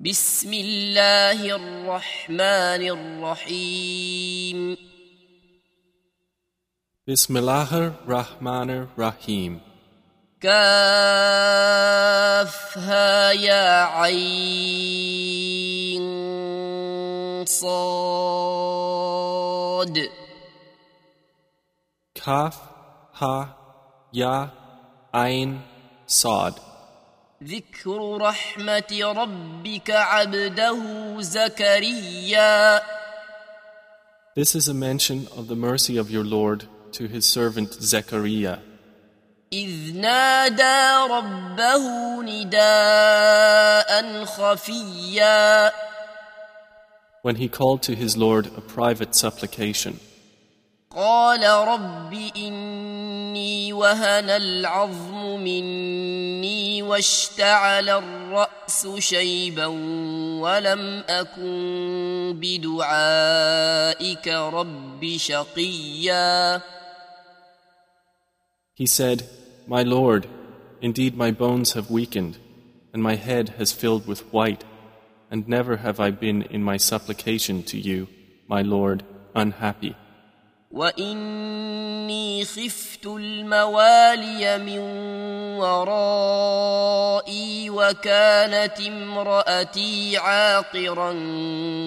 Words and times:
بسم 0.00 0.48
الله 0.52 1.56
الرحمن 1.56 2.82
الرحيم. 2.88 4.76
بسم 7.08 7.36
الله 7.36 7.76
الرحمن 7.76 8.70
الرحيم 8.70 9.60
كافها 10.40 10.72
يا 13.32 13.84
عين 13.84 14.24
صاد 17.44 18.40
كافها 22.14 23.56
يا 24.14 24.48
عين 25.14 25.60
صاد 26.06 26.69
ذكر 27.43 28.17
رحمة 28.17 29.01
ربك 29.01 29.91
عبده 29.91 30.77
زكريا 31.21 32.81
This 34.35 34.55
is 34.55 34.67
a 34.67 34.73
mention 34.73 35.27
of 35.37 35.47
the 35.47 35.55
mercy 35.55 35.97
of 35.97 36.11
your 36.11 36.23
Lord 36.23 36.65
to 36.91 37.07
his 37.07 37.25
servant 37.25 37.73
Zechariah 37.73 38.57
إذ 39.53 39.95
نادى 39.95 41.13
ربه 41.13 42.21
نداء 42.23 44.25
خفيا 44.25 45.71
when 47.21 47.35
he 47.37 47.47
called 47.47 47.81
to 47.81 47.95
his 47.95 48.15
Lord 48.15 48.45
a 48.55 48.61
private 48.61 49.15
supplication. 49.15 49.99
قال 50.95 51.43
رب 51.43 52.13
إني 52.37 53.73
وهن 53.73 54.29
العظم 54.29 55.43
مني 55.43 56.81
واشتعل 56.83 57.89
الرأس 57.89 58.87
شيبا 58.99 59.65
ولم 60.41 61.03
أكن 61.09 62.39
بدعائك 62.41 64.27
رب 64.27 65.15
شقيا 65.17 66.61
He 68.77 68.85
said, 68.85 69.23
My 69.67 69.83
Lord, 69.83 70.27
indeed 70.81 71.15
my 71.15 71.31
bones 71.31 71.73
have 71.73 71.89
weakened, 71.89 72.37
and 72.93 73.01
my 73.01 73.15
head 73.15 73.49
has 73.57 73.71
filled 73.71 74.05
with 74.05 74.33
white, 74.33 74.65
and 75.31 75.47
never 75.47 75.77
have 75.77 75.99
I 75.99 76.11
been 76.11 76.41
in 76.41 76.61
my 76.61 76.75
supplication 76.75 77.63
to 77.63 77.77
you, 77.77 78.07
my 78.49 78.61
Lord, 78.61 79.03
unhappy. 79.33 79.95
وإني 80.70 82.44
خفت 82.44 83.06
الموالي 83.06 84.58
من 84.58 84.78
ورائي 85.58 87.30
وكانت 87.70 88.80
امرأتي 88.80 90.16
عاقرا 90.16 91.12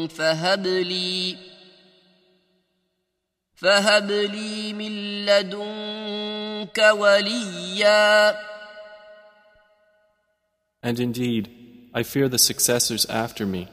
فهب 0.08 0.68
لي 0.68 1.38
فهب 3.56 4.12
لي 4.12 4.74
من 4.74 5.26
لدنك 5.26 6.78
وليا 6.92 8.36
And 10.86 11.00
indeed, 11.00 11.48
I 11.94 12.04
fear 12.04 12.28
the 12.28 12.38
successors 12.38 13.06
after 13.06 13.46
me, 13.46 13.70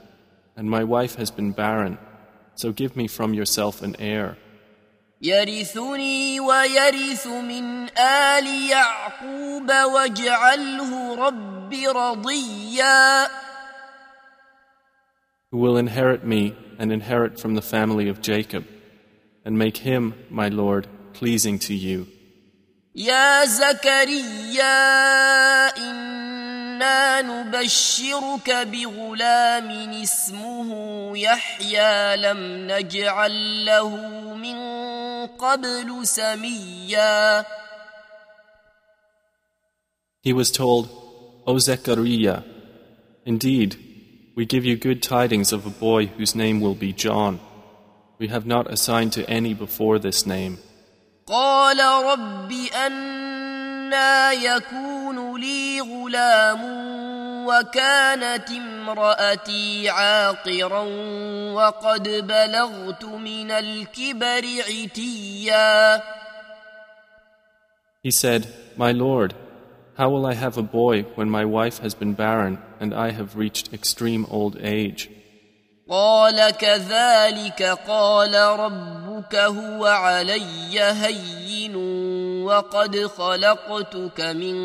and 0.56 0.70
my 0.70 0.84
wife 0.84 1.16
has 1.16 1.33
been 1.33 1.50
barren, 1.50 1.98
so 2.55 2.70
give 2.70 2.94
me 2.94 3.08
from 3.08 3.34
yourself 3.34 3.83
an 3.83 3.97
heir. 3.98 4.36
يرثني 5.22 6.40
ويرث 6.40 7.26
من 7.26 7.98
آل 7.98 8.70
يعقوب 8.70 9.70
واجعله 9.70 11.14
رب 11.14 11.74
رضيا 11.74 13.28
who 15.52 15.58
will 15.58 15.76
inherit 15.76 16.24
me 16.24 16.54
and 16.78 16.92
inherit 16.92 17.38
from 17.41 17.54
the 17.54 17.62
family 17.62 18.08
of 18.08 18.22
Jacob, 18.22 18.64
and 19.44 19.58
make 19.58 19.78
him, 19.78 20.14
my 20.30 20.48
Lord, 20.48 20.86
pleasing 21.12 21.58
to 21.58 21.74
you. 21.74 22.06
يا 22.94 23.44
زكريا 23.44 24.66
إنا 25.76 27.22
نبشرك 27.22 28.50
بغلام 28.50 29.91
اسمه 30.03 31.10
يحيى 31.19 32.16
لم 32.16 32.70
نجعل 32.70 33.64
له 33.64 34.19
قبل 35.40 36.07
سميا 36.07 37.46
He 40.22 40.34
was 40.34 40.50
told, 40.51 40.90
O 41.46 41.59
Zechariah, 41.59 42.41
indeed, 43.25 43.78
we 44.35 44.46
give 44.46 44.66
you 44.66 44.75
good 44.75 45.03
tidings 45.03 45.53
of 45.53 45.66
a 45.66 45.69
boy 45.69 46.07
whose 46.07 46.34
name 46.35 46.59
will 46.59 46.73
be 46.73 46.91
John. 46.91 47.40
We 48.18 48.28
have 48.29 48.46
not 48.46 48.72
assigned 48.72 49.13
to 49.13 49.29
any 49.29 49.53
before 49.53 50.00
this 50.00 50.25
name. 50.25 50.57
قال 51.28 51.79
رب 51.79 52.51
أنا 53.91 54.33
يكون 54.33 55.41
لي 55.41 55.81
غلام 55.81 56.61
وكانت 57.47 58.51
امرأتي 58.51 59.89
عاقرا 59.89 60.83
وقد 61.55 62.09
بلغت 62.09 63.05
من 63.05 63.51
الكبر 63.51 64.45
عتيا 64.69 66.03
He 68.03 68.12
said, 68.12 68.47
My 68.77 68.93
Lord, 68.93 69.34
how 69.99 70.09
will 70.09 70.25
I 70.25 70.34
have 70.34 70.57
a 70.57 70.62
boy 70.62 71.03
when 71.17 71.28
my 71.28 71.45
wife 71.45 71.81
has 71.81 71.95
been 71.95 72.15
barren 72.15 72.59
and 72.78 72.95
I 72.95 73.11
have 73.11 73.37
reached 73.37 73.75
extreme 73.75 74.25
old 74.31 74.57
age? 74.61 75.11
قال 75.91 76.51
كذلك 76.51 77.62
قال 77.62 78.34
ربك 78.34 79.34
هو 79.34 79.87
علي 79.87 80.81
هين 80.81 81.77
وقد 82.45 83.06
خلقتك 83.06 84.21
من 84.21 84.56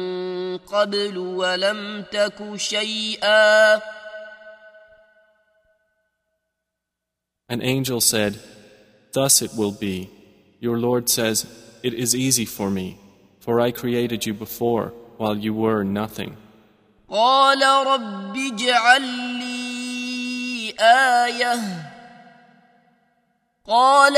قبل 0.58 1.18
ولم 1.18 2.06
تك 2.12 2.56
شيئا 2.56 3.82
An 7.48 7.62
angel 7.62 8.02
said, 8.02 8.40
Thus 9.14 9.42
it 9.42 9.52
will 9.56 9.72
be. 9.72 10.10
Your 10.60 10.80
Lord 10.80 11.10
says, 11.10 11.46
It 11.84 11.94
is 11.94 12.16
easy 12.16 12.46
for 12.46 12.70
me, 12.72 12.98
for 13.40 13.62
I 13.62 13.72
created 13.72 14.26
you 14.26 14.34
before 14.34 14.94
while 15.18 15.38
you 15.38 15.54
were 15.54 15.84
nothing. 15.84 16.38
قال 17.10 17.62
رب 17.88 18.36
اجعل 18.36 19.35
لي 20.75 20.75
آية 20.81 21.61
قال 23.67 24.17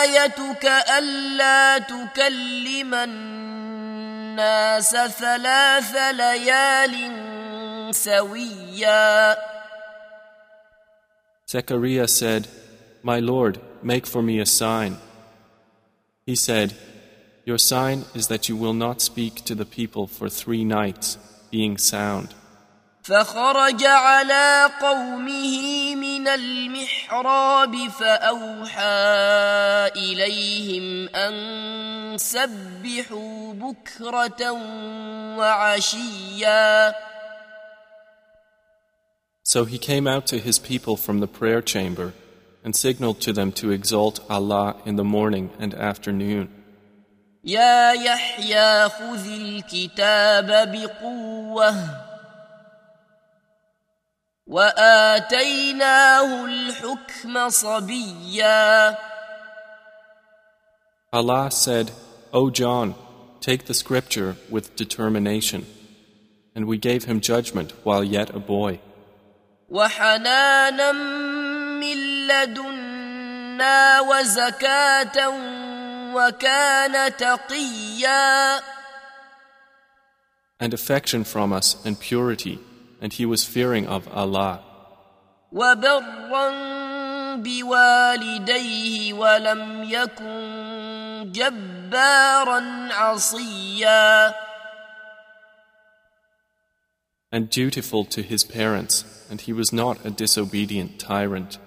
آيتك 0.00 0.66
ألا 0.98 1.78
تكلم 1.78 2.94
الناس 2.94 4.90
ثلاث 4.90 5.96
ليال 5.96 6.94
سويا 7.94 9.36
Zechariah 11.46 12.08
said, 12.08 12.48
My 13.02 13.20
Lord, 13.20 13.60
make 13.82 14.06
for 14.06 14.22
me 14.22 14.40
a 14.40 14.46
sign. 14.46 14.96
He 16.26 16.34
said, 16.34 16.74
Your 17.44 17.58
sign 17.58 18.06
is 18.14 18.28
that 18.28 18.48
you 18.48 18.56
will 18.56 18.72
not 18.72 19.02
speak 19.02 19.44
to 19.44 19.54
the 19.54 19.66
people 19.66 20.06
for 20.06 20.28
three 20.30 20.64
nights, 20.64 21.18
being 21.50 21.76
sound. 21.76 22.34
فخرج 23.08 23.84
على 23.84 24.70
قومه 24.80 25.94
من 25.94 26.28
المحراب 26.28 27.88
فأوحى 27.88 28.82
إليهم 29.96 31.08
أن 31.08 32.18
سبحوا 32.18 33.52
بكرة 33.52 34.52
وعشيا 35.38 36.94
So 39.46 39.66
he 39.66 39.78
came 39.78 40.08
out 40.08 40.26
to 40.28 40.38
his 40.38 40.58
people 40.58 40.96
from 40.96 41.20
the 41.20 41.28
prayer 41.28 41.60
chamber 41.60 42.14
and 42.64 42.74
signaled 42.74 43.20
to 43.20 43.32
them 43.34 43.52
to 43.52 43.70
exalt 43.70 44.20
Allah 44.30 44.76
in 44.86 44.96
the 44.96 45.04
morning 45.04 45.50
and 45.58 45.74
afternoon. 45.74 46.48
يا 47.44 47.92
يحيى 47.92 48.88
خذ 48.88 49.26
الكتاب 49.26 50.72
بقوة 50.72 51.74
وآتيناه 54.48 56.44
الحكم 56.44 57.48
صبيا 57.48 58.96
Allah 61.12 61.48
said, 61.50 61.92
O 62.32 62.50
John, 62.50 62.96
take 63.40 63.66
the 63.66 63.74
scripture 63.74 64.36
with 64.50 64.74
determination. 64.74 65.64
And 66.56 66.66
we 66.66 66.76
gave 66.76 67.04
him 67.04 67.20
judgment 67.20 67.72
while 67.84 68.02
yet 68.02 68.30
a 68.34 68.40
boy, 68.40 68.80
وحنانا 69.70 70.92
من 70.92 72.26
لدنا 72.26 74.00
وزكاة 74.00 75.28
وكان 76.14 77.16
تقيا 77.16 78.60
and 80.60 80.72
affection 80.72 81.24
from 81.24 81.52
us 81.52 81.76
and 81.84 81.98
purity, 81.98 82.58
and 83.00 83.12
he 83.12 83.26
was 83.26 83.44
fearing 83.44 83.86
of 83.86 84.08
Allah. 84.08 84.60
وبرا 85.52 86.50
بوالديه 87.36 89.12
ولم 89.12 89.84
يكن 89.84 91.32
جبارا 91.32 92.88
عصيا 92.92 94.34
and 97.32 97.50
dutiful 97.50 98.04
to 98.04 98.22
his 98.22 98.44
parents, 98.44 99.04
and 99.28 99.40
he 99.40 99.52
was 99.52 99.72
not 99.72 99.98
a 100.06 100.10
disobedient 100.10 101.00
tyrant. 101.00 101.58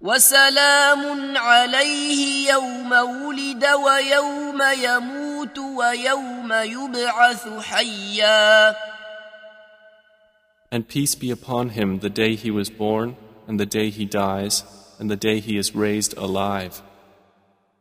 وسلام 0.00 1.36
عليه 1.36 2.52
يوم 2.52 2.92
ولد 2.92 3.64
ويوم 3.64 4.62
يموت 4.78 5.58
ويوم 5.58 6.52
يبعث 6.52 7.48
حيا 7.60 8.76
And 10.74 10.88
peace 10.88 11.14
be 11.14 11.30
upon 11.30 11.70
him 11.70 11.98
the 11.98 12.10
day 12.10 12.34
he 12.36 12.50
was 12.50 12.70
born, 12.70 13.16
and 13.48 13.58
the 13.58 13.66
day 13.66 13.90
he 13.90 14.04
dies, 14.04 14.64
and 14.98 15.10
the 15.10 15.16
day 15.16 15.40
he 15.40 15.56
is 15.56 15.74
raised 15.74 16.16
alive. 16.16 16.82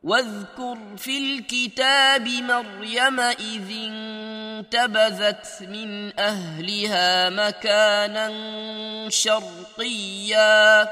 واذكر 0.04 0.98
في 0.98 1.18
الكتاب 1.18 2.28
مريم 2.28 3.20
إذ 3.20 3.72
انتبذت 3.72 5.68
من 5.70 6.20
أهلها 6.20 7.30
مكانا 7.30 8.30
شرقيا 9.10 10.88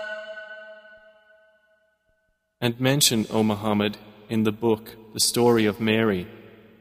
And 2.59 2.79
mention, 2.79 3.27
O 3.29 3.43
Muhammad, 3.43 3.97
in 4.29 4.43
the 4.43 4.51
book 4.51 4.95
the 5.13 5.19
story 5.19 5.65
of 5.65 5.79
Mary 5.79 6.27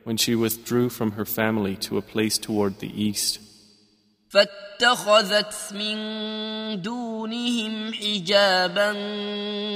when 0.04 0.16
she 0.16 0.34
withdrew 0.34 0.88
from 0.88 1.12
her 1.12 1.24
family 1.24 1.76
to 1.76 1.98
a 1.98 2.02
place 2.02 2.38
toward 2.38 2.78
the 2.78 3.02
east. 3.02 3.38
فاتخذت 4.30 5.72
من 5.72 5.96
دونهم 6.82 7.94
حجابا 7.94 8.92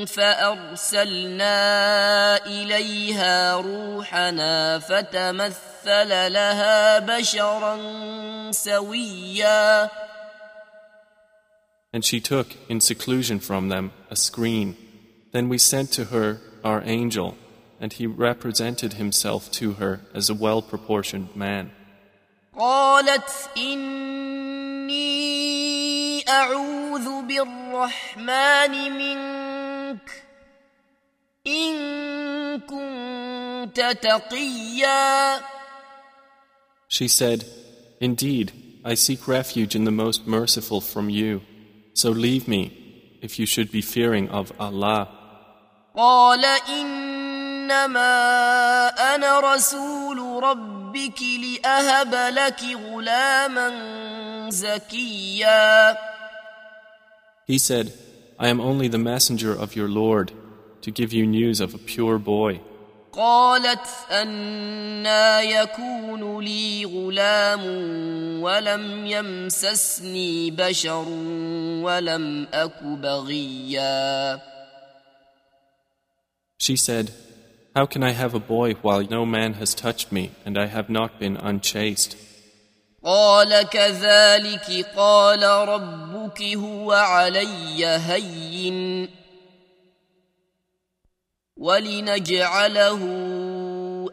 فارسلنا 0.04 1.56
اليها 2.46 3.56
روحنا 3.56 4.78
فتمثل 4.78 6.32
لها 6.32 6.98
بشرا 6.98 7.76
سويا 8.50 9.90
And 11.92 12.04
she 12.04 12.20
took 12.20 12.48
in 12.68 12.80
seclusion 12.80 13.40
from 13.40 13.68
them 13.68 13.90
a 14.10 14.16
screen. 14.16 14.76
Then 15.32 15.48
we 15.48 15.58
sent 15.58 15.90
to 15.92 16.04
her 16.04 16.40
our 16.64 16.82
angel, 16.84 17.36
and 17.80 17.92
he 17.92 18.06
represented 18.06 18.92
himself 18.92 19.50
to 19.58 19.72
her 19.80 20.00
as 20.14 20.30
a 20.30 20.34
well 20.34 20.62
proportioned 20.62 21.34
man. 21.34 21.72
قالت 22.58 23.50
إني 23.56 23.93
أعوذ 26.29 27.21
بالرحمن 27.21 28.91
منك 28.91 30.23
إن 31.47 31.75
كنت 32.59 33.97
تقيا 34.01 35.39
She 36.87 37.07
said, 37.07 37.43
Indeed, 37.99 38.51
I 38.85 38.93
seek 38.93 39.27
refuge 39.27 39.75
in 39.75 39.83
the 39.83 39.91
most 39.91 40.27
merciful 40.27 40.79
from 40.79 41.09
you. 41.09 41.41
So 41.93 42.09
leave 42.11 42.47
me, 42.47 42.71
if 43.21 43.39
you 43.39 43.45
should 43.45 43.71
be 43.71 43.81
fearing 43.81 44.29
of 44.29 44.51
Allah. 44.59 45.07
قال 45.97 46.45
إنما 46.69 48.05
أنا 49.15 49.39
رسول 49.39 50.43
ربك 50.43 51.21
لأهب 51.21 52.15
لك 52.33 52.61
غلاما 52.63 53.69
زكيا 54.49 55.97
He 57.46 57.58
said, 57.58 57.92
I 58.38 58.48
am 58.48 58.60
only 58.60 58.88
the 58.88 58.98
messenger 58.98 59.52
of 59.52 59.76
your 59.76 59.88
Lord 59.88 60.32
to 60.82 60.90
give 60.90 61.12
you 61.12 61.26
news 61.26 61.60
of 61.60 61.74
a 61.74 61.78
pure 61.78 62.18
boy. 62.18 62.60
قالت 63.12 63.88
أنا 64.10 65.42
يكون 65.42 66.44
لي 66.44 66.84
غلام 66.84 67.62
ولم 68.42 69.06
يمسسني 69.06 70.50
بشر 70.50 71.04
ولم 71.82 72.46
أك 72.54 72.82
بغيا 72.82 74.40
She 76.58 76.76
said, 76.76 77.12
How 77.74 77.86
can 77.86 78.02
I 78.02 78.10
have 78.10 78.34
a 78.34 78.38
boy 78.40 78.74
while 78.82 79.02
no 79.02 79.26
man 79.26 79.54
has 79.54 79.74
touched 79.74 80.12
me 80.12 80.30
and 80.44 80.58
I 80.58 80.66
have 80.66 80.88
not 80.88 81.18
been 81.18 81.36
unchaste? 81.36 82.16
قال 83.05 83.63
كذلك 83.63 84.85
قال 84.97 85.43
ربك 85.43 86.41
هو 86.41 86.91
علي 86.91 87.85
هين 87.85 89.09
ولنجعله 91.57 93.01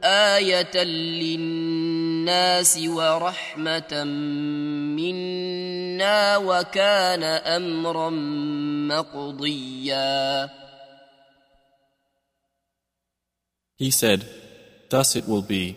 آية 0.05 0.85
للناس 1.23 2.79
ورحمة 2.87 4.05
منا 4.97 6.37
وكان 6.37 7.23
أمرا 7.23 8.11
مقضيا 8.91 10.51
He 13.79 13.91
said, 13.91 14.25
Thus 14.91 15.17
it 15.17 15.27
will 15.27 15.43
be. 15.43 15.77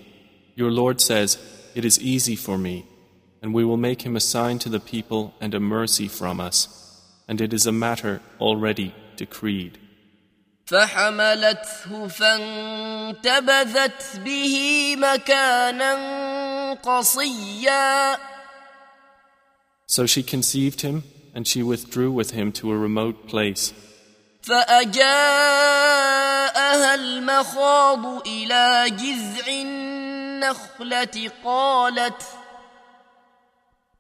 Your 0.56 0.69
Lord 0.69 1.01
says, 1.01 1.39
It 1.73 1.83
is 1.85 2.00
easy 2.00 2.35
for 2.35 2.57
me, 2.57 2.85
and 3.44 3.54
we 3.54 3.64
will 3.64 3.76
make 3.76 4.02
him 4.02 4.16
a 4.16 4.20
sign 4.20 4.58
to 4.60 4.69
the 4.69 4.81
people 4.81 5.34
and 5.40 5.54
a 5.54 5.60
mercy 5.60 6.08
from 6.08 6.40
us, 6.40 6.69
and 7.28 7.40
it 7.40 7.52
is 7.52 7.66
a 7.66 7.72
matter 7.72 8.20
already 8.40 8.94
decreed. 9.16 9.78
فحملته 10.66 12.08
فانتبذت 12.08 14.02
به 14.25 14.96
مكانا 14.96 15.94
قصيا 16.75 18.16
So 19.87 20.06
she 20.06 20.22
conceived 20.22 20.82
him, 20.82 21.02
and 21.34 21.48
she 21.48 21.62
withdrew 21.64 22.12
with 22.12 22.31
him 22.31 22.52
to 22.52 22.70
a 22.70 22.76
remote 22.78 23.26
place. 23.26 23.72
فأجاءها 24.42 25.04
المخاض 26.94 28.26
إلى 28.26 28.90
جذع 28.90 29.48
النخلة 29.48 31.31
قالت 31.44 32.22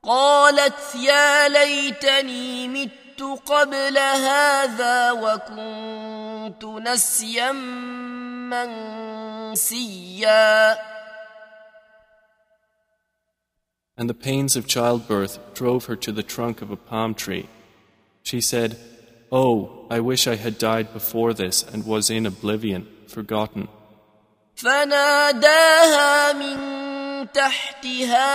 قالت 0.04 0.94
يا 0.94 1.48
ليتني 1.48 2.68
مت 2.68 3.22
قبل 3.46 3.98
هذا 3.98 5.12
وكنت 5.12 6.64
نسيا 6.64 7.52
منسيا 9.52 10.78
And 13.96 14.08
the 14.08 14.14
pains 14.14 14.56
of 14.56 14.66
childbirth 14.66 15.38
drove 15.52 15.84
her 15.84 15.96
to 15.96 16.10
the 16.10 16.22
trunk 16.22 16.62
of 16.62 16.70
a 16.70 16.76
palm 16.76 17.12
tree. 17.14 17.50
She 18.22 18.40
said, 18.40 18.78
Oh, 19.30 19.86
I 19.90 20.00
wish 20.00 20.26
I 20.26 20.36
had 20.36 20.56
died 20.56 20.94
before 20.94 21.34
this 21.34 21.62
and 21.62 21.84
was 21.86 22.08
in 22.08 22.24
oblivion, 22.24 22.88
forgotten. 23.06 23.68
فناداها 24.56 26.32
من 26.32 26.83
تحتها 27.35 28.33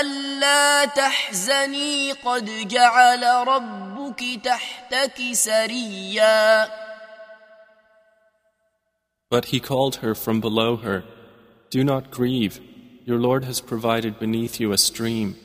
ألا 0.00 0.84
تحزني 0.84 2.12
قد 2.12 2.68
جعل 2.68 3.22
ربك 3.48 4.40
تحتك 4.44 5.32
سريا 5.32 6.68
But 9.30 9.46
he 9.46 9.60
called 9.60 9.96
her 10.04 10.14
from 10.14 10.40
below 10.40 10.76
her, 10.76 11.04
Do 11.70 11.82
not 11.82 12.10
grieve, 12.10 12.60
your 13.06 13.18
Lord 13.18 13.44
has 13.44 13.60
provided 13.62 14.18
beneath 14.18 14.60
you 14.60 14.72
a 14.72 14.78
stream. 14.78 15.36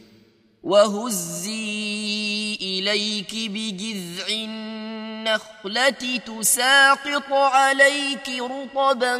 وهزي 0.63 2.57
إليك 2.61 3.31
بجذع 3.33 4.27
النخلة 4.27 6.17
تساقط 6.25 7.31
عليك 7.31 8.29
رطبا 8.29 9.17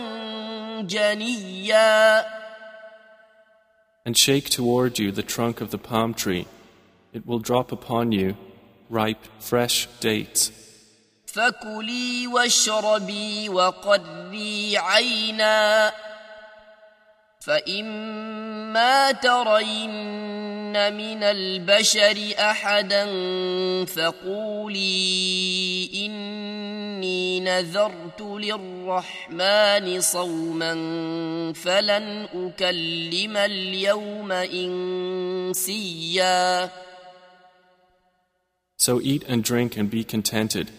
جنيا 0.82 2.37
And 4.07 4.17
shake 4.17 4.49
toward 4.51 4.99
you 4.99 5.13
the 5.13 5.23
trunk 5.23 5.61
of 5.61 5.71
the 5.71 5.79
palm 5.79 6.13
tree. 6.15 6.47
It 7.13 7.27
will 7.27 7.39
drop 7.39 7.73
upon 7.73 8.13
you 8.13 8.37
ripe, 8.91 9.25
fresh 9.39 9.89
dates. 10.01 10.51
فكلي 11.27 12.27
واشربي 12.27 13.49
وقري 13.49 14.79
عينا 14.79 15.93
فإما 17.48 19.12
ترين 19.12 20.94
من 20.94 21.24
البشر 21.24 22.34
أحدا 22.40 23.06
فقولي 23.86 25.10
إني 26.06 27.40
نذرت 27.40 28.22
للرحمن 28.22 30.02
صوما 30.02 30.74
فلن 31.54 32.28
أكلم 32.36 33.38
اليوم 33.38 34.32
إنسيا 35.62 36.70
So 38.80 39.02
eat 39.02 39.24
and 39.28 39.44
drink 39.44 39.76
and 39.76 39.90
be 39.90 40.04
contented. 40.04 40.70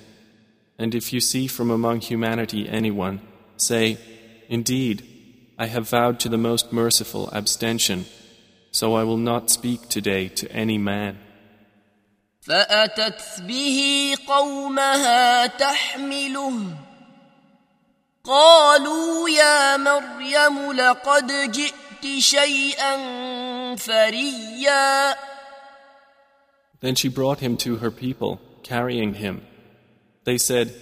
And 0.78 0.94
if 0.94 1.12
you 1.12 1.20
see 1.20 1.46
from 1.48 1.70
among 1.70 2.00
humanity 2.00 2.68
anyone, 2.68 3.20
say, 3.56 3.98
Indeed, 4.48 5.17
I 5.57 5.67
have 5.67 5.89
vowed 5.89 6.19
to 6.21 6.29
the 6.29 6.37
most 6.37 6.73
merciful 6.73 7.29
abstention, 7.31 8.05
so 8.71 8.95
I 8.95 9.03
will 9.03 9.17
not 9.17 9.49
speak 9.49 9.89
today 9.89 10.27
to 10.29 10.51
any 10.51 10.77
man. 10.77 11.17
فأتت 12.41 13.41
به 13.47 14.15
قومها 14.27 15.47
تحمله 15.47 16.53
قالوا 18.23 19.29
يا 19.29 19.77
مريم 19.77 20.71
لقد 20.71 21.51
جئت 21.51 22.19
شيئا 22.19 22.95
فريا 23.75 25.15
Then 26.81 26.95
she 26.95 27.07
brought 27.07 27.39
him 27.39 27.55
to 27.57 27.77
her 27.77 27.91
people, 27.91 28.41
carrying 28.61 29.13
him. 29.13 29.41
They 30.25 30.37
said, 30.37 30.75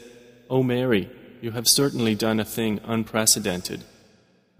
O 0.49 0.63
Mary, 0.63 1.09
you 1.41 1.51
have 1.51 1.67
certainly 1.67 2.15
done 2.15 2.39
a 2.39 2.45
thing 2.45 2.79
unprecedented. 2.83 3.83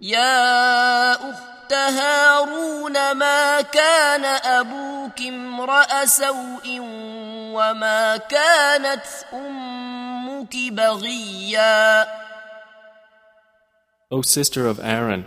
يا 0.01 1.13
أخت 1.13 1.73
هارون 1.73 3.11
ما 3.11 3.61
كان 3.61 4.25
أبوك 4.25 5.21
امرأ 5.21 6.05
سوء 6.05 6.79
وما 7.53 8.17
كانت 8.17 9.05
أمك 9.33 10.55
بغيا 10.55 12.07
O 14.09 14.21
sister 14.21 14.65
of 14.67 14.79
Aaron, 14.79 15.25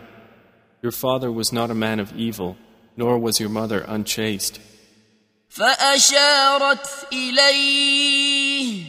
your 0.83 0.93
father 0.93 1.31
was 1.31 1.53
not 1.53 1.71
a 1.71 1.75
man 1.75 2.01
of 2.01 2.17
evil, 2.17 2.57
nor 2.97 3.19
was 3.19 3.39
your 3.41 3.51
mother 3.51 3.85
unchaste. 3.89 4.61
فأشارت 5.49 6.87
إليه 7.13 8.85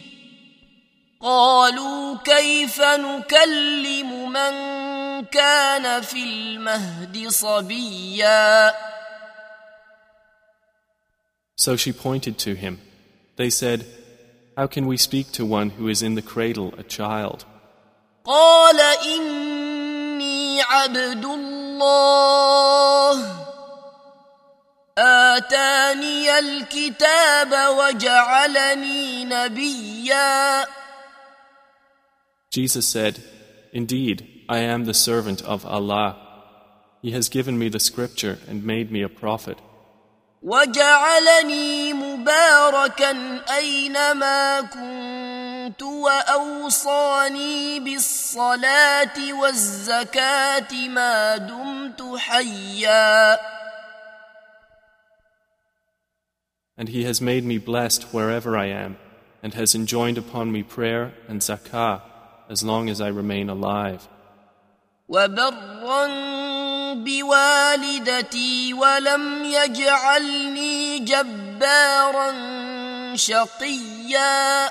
قالوا 1.22 2.18
كيف 2.18 2.82
نكلم 2.82 4.32
من 4.32 4.54
كان 5.33 6.03
في 6.03 6.23
المهد 6.25 7.29
صبيا 7.29 8.73
So 11.59 11.75
she 11.77 11.93
pointed 11.93 12.39
to 12.39 12.55
him. 12.55 12.81
They 13.37 13.51
said, 13.51 13.87
How 14.57 14.67
can 14.67 14.87
we 14.87 14.97
speak 14.97 15.33
to 15.33 15.45
one 15.45 15.71
who 15.71 15.89
is 15.89 16.03
in 16.03 16.15
the 16.15 16.23
cradle, 16.23 16.75
a 16.79 16.83
child? 16.83 17.45
قال 18.25 18.81
إني 18.81 20.63
عبد 20.63 21.25
الله 21.25 23.19
آتاني 24.99 26.39
الكتاب 26.39 27.53
وجعلني 27.79 29.25
نبيا 29.25 30.67
Jesus 32.51 32.87
said, 32.87 33.23
Indeed, 33.73 34.30
I 34.51 34.59
am 34.59 34.85
the 34.85 34.95
servant 34.95 35.43
of 35.43 35.67
Allah. 35.67 36.17
He 37.03 37.11
has 37.13 37.29
given 37.29 37.59
me 37.59 37.69
the 37.69 37.81
scripture 37.81 38.39
and 38.49 38.65
made 38.65 38.91
me 38.91 39.03
a 39.03 39.09
prophet. 39.09 39.59
وجعلني 40.43 41.93
مباركا 41.93 43.41
أينما 43.57 44.61
كنت 44.61 45.83
وأوصاني 45.83 47.81
بالصلاة 47.81 49.33
والزكاة 49.33 50.89
ما 50.89 51.37
دمت 51.37 52.17
حيا 52.17 53.39
And 56.79 56.91
He 56.91 57.05
has 57.05 57.21
made 57.21 57.45
me 57.45 57.57
blessed 57.59 58.03
wherever 58.13 58.57
I 58.57 58.67
am, 58.67 58.99
and 59.43 59.55
has 59.55 59.75
enjoined 59.75 60.19
upon 60.19 60.53
me 60.53 60.63
prayer 60.63 61.15
and 61.27 61.41
zakah 61.41 62.03
as 62.51 62.63
long 62.63 62.91
as 62.91 63.01
I 63.01 63.09
remain 63.09 63.49
alive. 63.49 64.07
وبرا 65.12 66.08
بوالدتي 66.94 68.74
ولم 68.74 69.46
يجعلني 69.46 71.00
جبارا 71.00 72.32
شقيا 73.16 74.70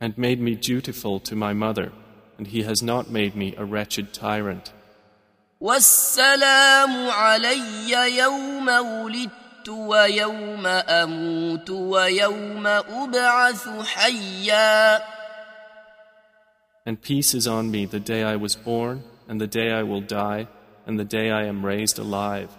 And 0.00 0.18
made 0.18 0.40
me 0.40 0.54
dutiful 0.56 1.20
to 1.20 1.36
my 1.36 1.52
mother, 1.52 1.92
and 2.36 2.46
He 2.48 2.62
has 2.62 2.82
not 2.82 3.08
made 3.10 3.36
me 3.36 3.54
a 3.56 3.64
wretched 3.64 4.12
tyrant. 4.12 4.72
والسلام 5.60 7.10
علي 7.10 8.16
يوم 8.18 8.68
ولدت 8.68 9.68
ويوم 9.68 10.66
أموت 10.66 11.70
ويوم 11.70 12.66
أبعث 12.66 13.68
حيا 13.86 15.02
And 16.85 17.01
peace 17.01 17.33
is 17.33 17.47
on 17.47 17.69
me 17.69 17.85
the 17.85 17.99
day 17.99 18.23
I 18.23 18.35
was 18.35 18.55
born, 18.55 19.03
and 19.27 19.41
the 19.41 19.47
day 19.47 19.71
I 19.71 19.83
will 19.83 20.01
die, 20.01 20.47
and 20.85 20.97
the 20.97 21.05
day 21.05 21.31
I 21.31 21.43
am 21.45 21.65
raised 21.65 21.99
alive. 21.99 22.49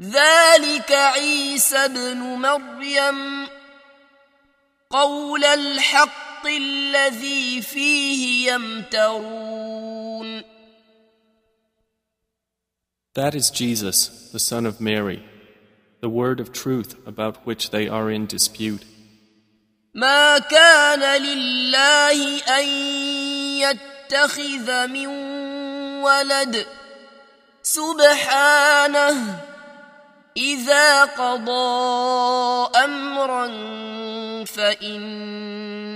ذلك 0.00 0.92
عيسى 0.92 1.76
ابن 1.76 2.18
مريم 2.18 3.48
قول 4.90 5.44
الحق 5.44 6.46
الذي 6.46 7.62
فيه 7.62 8.52
يمترون 8.52 10.42
That 13.14 13.34
is 13.34 13.50
Jesus, 13.50 14.30
the 14.32 14.38
Son 14.38 14.64
of 14.66 14.80
Mary, 14.80 15.24
the 16.00 16.08
word 16.08 16.40
of 16.40 16.52
truth 16.52 16.94
about 17.06 17.44
which 17.44 17.70
they 17.70 17.88
are 17.88 18.08
in 18.10 18.26
dispute. 18.26 18.84
ما 19.95 20.37
كان 20.37 21.21
لله 21.23 22.43
أن 22.59 22.65
يتخذ 23.63 24.87
من 24.87 25.07
ولد 26.03 26.65
سبحانه 27.63 29.39
إذا 30.37 31.05
قضى 31.05 32.69
أمرا 32.83 33.47
فإنما 34.45 35.91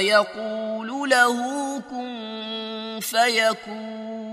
يقول 0.00 1.10
له 1.10 1.36
كن 1.80 3.00
فيكون 3.02 4.24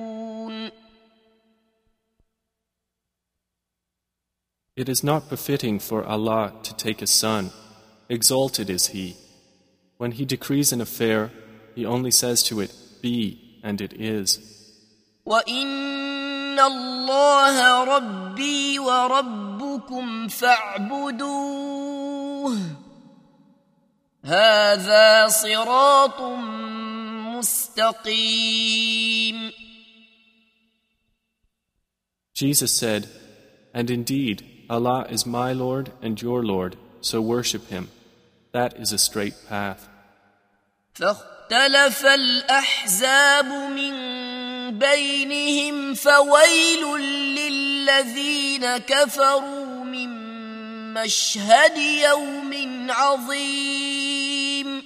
It 4.75 4.89
is 4.89 5.03
not 5.03 5.29
befitting 5.29 5.79
for 5.79 6.03
Allah 6.05 6.53
to 6.63 6.73
take 6.75 7.01
a 7.01 7.07
son. 7.07 7.51
Exalted 8.10 8.70
is 8.70 8.88
He. 8.88 9.16
When 9.98 10.12
He 10.12 10.24
decrees 10.24 10.72
an 10.72 10.80
affair, 10.80 11.30
He 11.74 11.84
only 11.84 12.10
says 12.10 12.42
to 12.44 12.60
it, 12.60 12.72
Be, 13.02 13.60
and 13.62 13.80
it 13.80 13.92
is. 13.92 14.38
وإن 15.26 16.58
الله 16.58 17.84
ربي 17.84 18.78
وربكم 18.78 20.28
فاعبدوه 20.28 21.76
هذا 24.24 25.28
صراط 25.28 26.20
مستقيم 27.36 28.86
Jesus 32.34 32.70
said, 32.72 33.08
And 33.72 33.90
indeed, 33.90 34.44
Allah 34.68 35.06
is 35.08 35.24
my 35.24 35.54
Lord 35.54 35.92
and 36.02 36.20
your 36.20 36.44
Lord, 36.44 36.76
so 37.00 37.22
worship 37.22 37.68
Him. 37.68 37.88
That 38.52 38.78
is 38.78 38.92
a 38.92 38.98
straight 38.98 39.34
path. 39.48 39.88
فاختلف 40.94 42.04
الأحزاب 42.06 43.44
من 43.46 43.94
بينهم 44.78 45.94
فويل 45.94 46.96
للذين 47.36 48.78
كفروا 48.78 49.84
من 49.84 50.08
مشهد 50.94 51.76
يوم 51.76 52.86
عظيم 52.90 54.82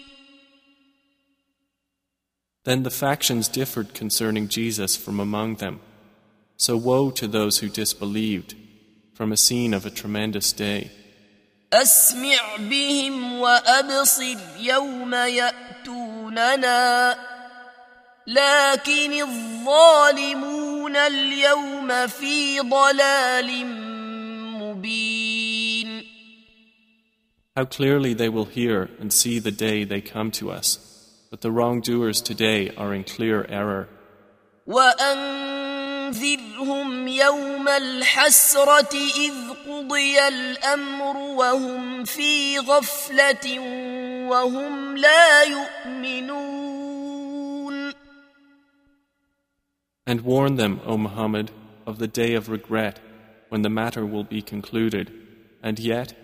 Then 2.65 2.83
the 2.83 2.91
factions 2.91 3.49
differed 3.49 3.95
concerning 3.95 4.47
Jesus 4.49 4.95
from 4.95 5.19
among 5.19 5.57
them. 5.57 5.81
So 6.57 6.77
woe 6.77 7.11
to 7.13 7.27
those 7.27 7.59
who 7.59 7.71
disbelieved 7.71 8.55
from 9.15 9.33
a 9.33 9.37
scene 9.37 9.73
of 9.73 9.87
a 9.87 9.91
tremendous 9.91 10.53
day. 10.53 10.91
أسمع 11.73 12.57
بهم 12.59 13.39
وأبصر 13.39 14.37
يوم 14.59 15.15
يأتوننا 15.15 16.71
لكن 18.27 19.13
الظالمون 19.13 20.97
اليوم 20.97 22.07
في 22.07 22.61
ضلال 22.61 23.67
مبين 24.61 25.51
How 27.57 27.65
clearly 27.65 28.15
they 28.15 28.29
will 28.29 28.45
hear 28.47 28.89
and 29.01 29.13
see 29.13 29.39
the 29.41 29.51
day 29.51 29.85
they 29.85 30.01
come 30.01 30.31
to 30.31 30.51
us. 30.51 30.79
But 31.31 31.41
the 31.41 31.51
wrongdoers 31.51 32.21
today 32.23 32.71
are 32.77 32.95
in 32.95 33.05
clear 33.05 33.45
error. 33.49 33.89
وأنذرهم 36.05 37.09
يوم 37.09 37.69
الحسرة 37.69 38.95
إذ 38.95 39.35
قضي 39.67 40.29
الأمر 40.29 41.17
وهم 41.17 42.05
في 42.05 42.59
غفلة 42.59 43.61
وهم 44.29 44.97
لا 44.97 45.43
يؤمنون 45.43 46.41
And 50.07 50.23
warn 50.23 50.57
them, 50.57 50.81
O 50.85 50.97
Muhammad, 50.99 51.53
of 51.87 51.99
the 51.99 52.09
day 52.09 52.35
of 52.35 52.49
regret 52.49 52.99
when 53.49 53.63
the 53.63 53.69
matter 53.69 54.05
will 54.05 54.25
be 54.25 54.43
concluded, 54.43 55.13
and 55.63 55.79
yet 55.79 56.15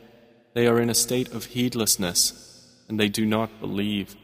they 0.54 0.66
are 0.66 0.80
in 0.80 0.90
a 0.90 0.94
state 0.94 1.32
of 1.32 1.44
heedlessness 1.54 2.18
and 2.88 2.98
they 2.98 3.08
do 3.08 3.24
not 3.24 3.60
believe. 3.60 4.16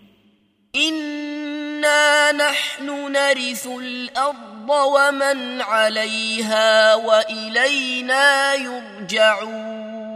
إنا 0.75 2.33
نحن 2.33 3.13
نرث 3.13 3.67
الأرض 3.67 4.46
ومن 4.70 5.62
عليها 5.62 6.96
وإلينا 6.96 8.54
يرجعون 8.54 10.08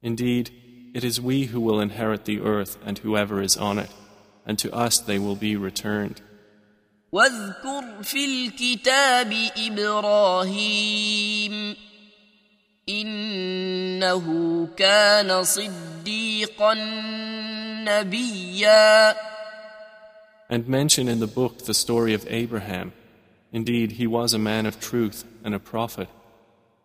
Indeed, 0.00 0.50
it 0.94 1.02
is 1.02 1.20
we 1.20 1.46
who 1.46 1.60
will 1.60 1.80
inherit 1.80 2.24
the 2.24 2.40
earth 2.40 2.78
and 2.86 2.98
whoever 2.98 3.42
is 3.42 3.56
on 3.56 3.78
it, 3.78 3.90
and 4.46 4.56
to 4.58 4.72
us 4.72 4.98
they 4.98 5.18
will 5.18 5.34
be 5.34 5.56
returned. 5.56 6.20
واذكر 7.12 8.02
في 8.02 8.24
الكتاب 8.24 9.34
إبراهيم 9.56 10.96
إنه 12.88 14.26
كان 14.76 15.42
صديقا 15.44 16.74
نبيا 17.84 19.16
And 20.49 20.67
mention 20.67 21.07
in 21.07 21.19
the 21.19 21.27
book 21.27 21.65
the 21.65 21.73
story 21.73 22.13
of 22.13 22.27
Abraham. 22.29 22.93
Indeed, 23.51 23.93
he 23.93 24.07
was 24.07 24.33
a 24.33 24.39
man 24.39 24.65
of 24.65 24.79
truth 24.79 25.25
and 25.43 25.53
a 25.55 25.59
prophet. 25.59 26.09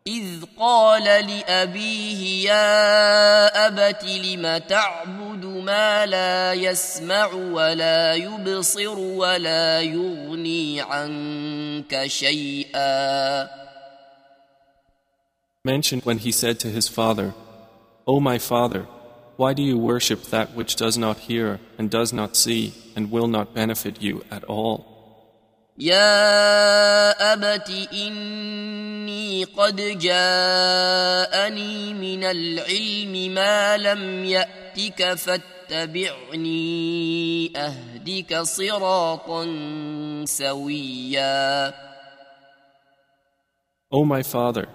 إذ 0.06 0.44
قال 0.58 1.04
لأبيه 1.04 2.48
يا 2.48 3.66
أبت 3.66 4.04
لم 4.04 4.58
تعبد 4.58 5.44
ما 5.44 6.06
لا 6.06 6.52
يسمع 6.52 7.26
ولا 7.32 8.14
يبصر 8.14 8.98
ولا 8.98 9.80
يغني 9.80 10.80
عنك 10.80 12.06
شيئا 12.06 13.48
Mention 15.64 16.00
when 16.00 16.18
he 16.18 16.32
said 16.32 16.58
to 16.60 16.68
his 16.68 16.88
father, 16.88 17.34
O 18.06 18.20
my 18.20 18.38
father, 18.38 18.86
why 19.36 19.54
do 19.54 19.62
you 19.62 19.78
worship 19.78 20.22
that 20.34 20.54
which 20.54 20.74
does 20.76 20.98
not 20.98 21.18
hear 21.30 21.60
and 21.78 21.90
does 21.90 22.12
not 22.12 22.36
see 22.36 22.74
and 22.96 23.10
will 23.10 23.28
not 23.28 23.54
benefit 23.54 24.02
you 24.02 24.24
at 24.30 24.44
all? 24.44 24.98
يا 25.78 27.32
أبت 27.32 27.70
إني 27.92 29.44
قد 29.44 29.76
جاءني 29.98 31.94
من 31.94 32.24
العلم 32.24 33.34
ما 33.34 33.76
لم 33.76 34.24
يأتك 34.24 35.14
فاتبعني 35.14 36.58
أهدك 37.56 38.36
صراطا 38.42 39.44
سويا 40.24 41.74
O 43.90 44.04
my 44.04 44.22
father, 44.22 44.68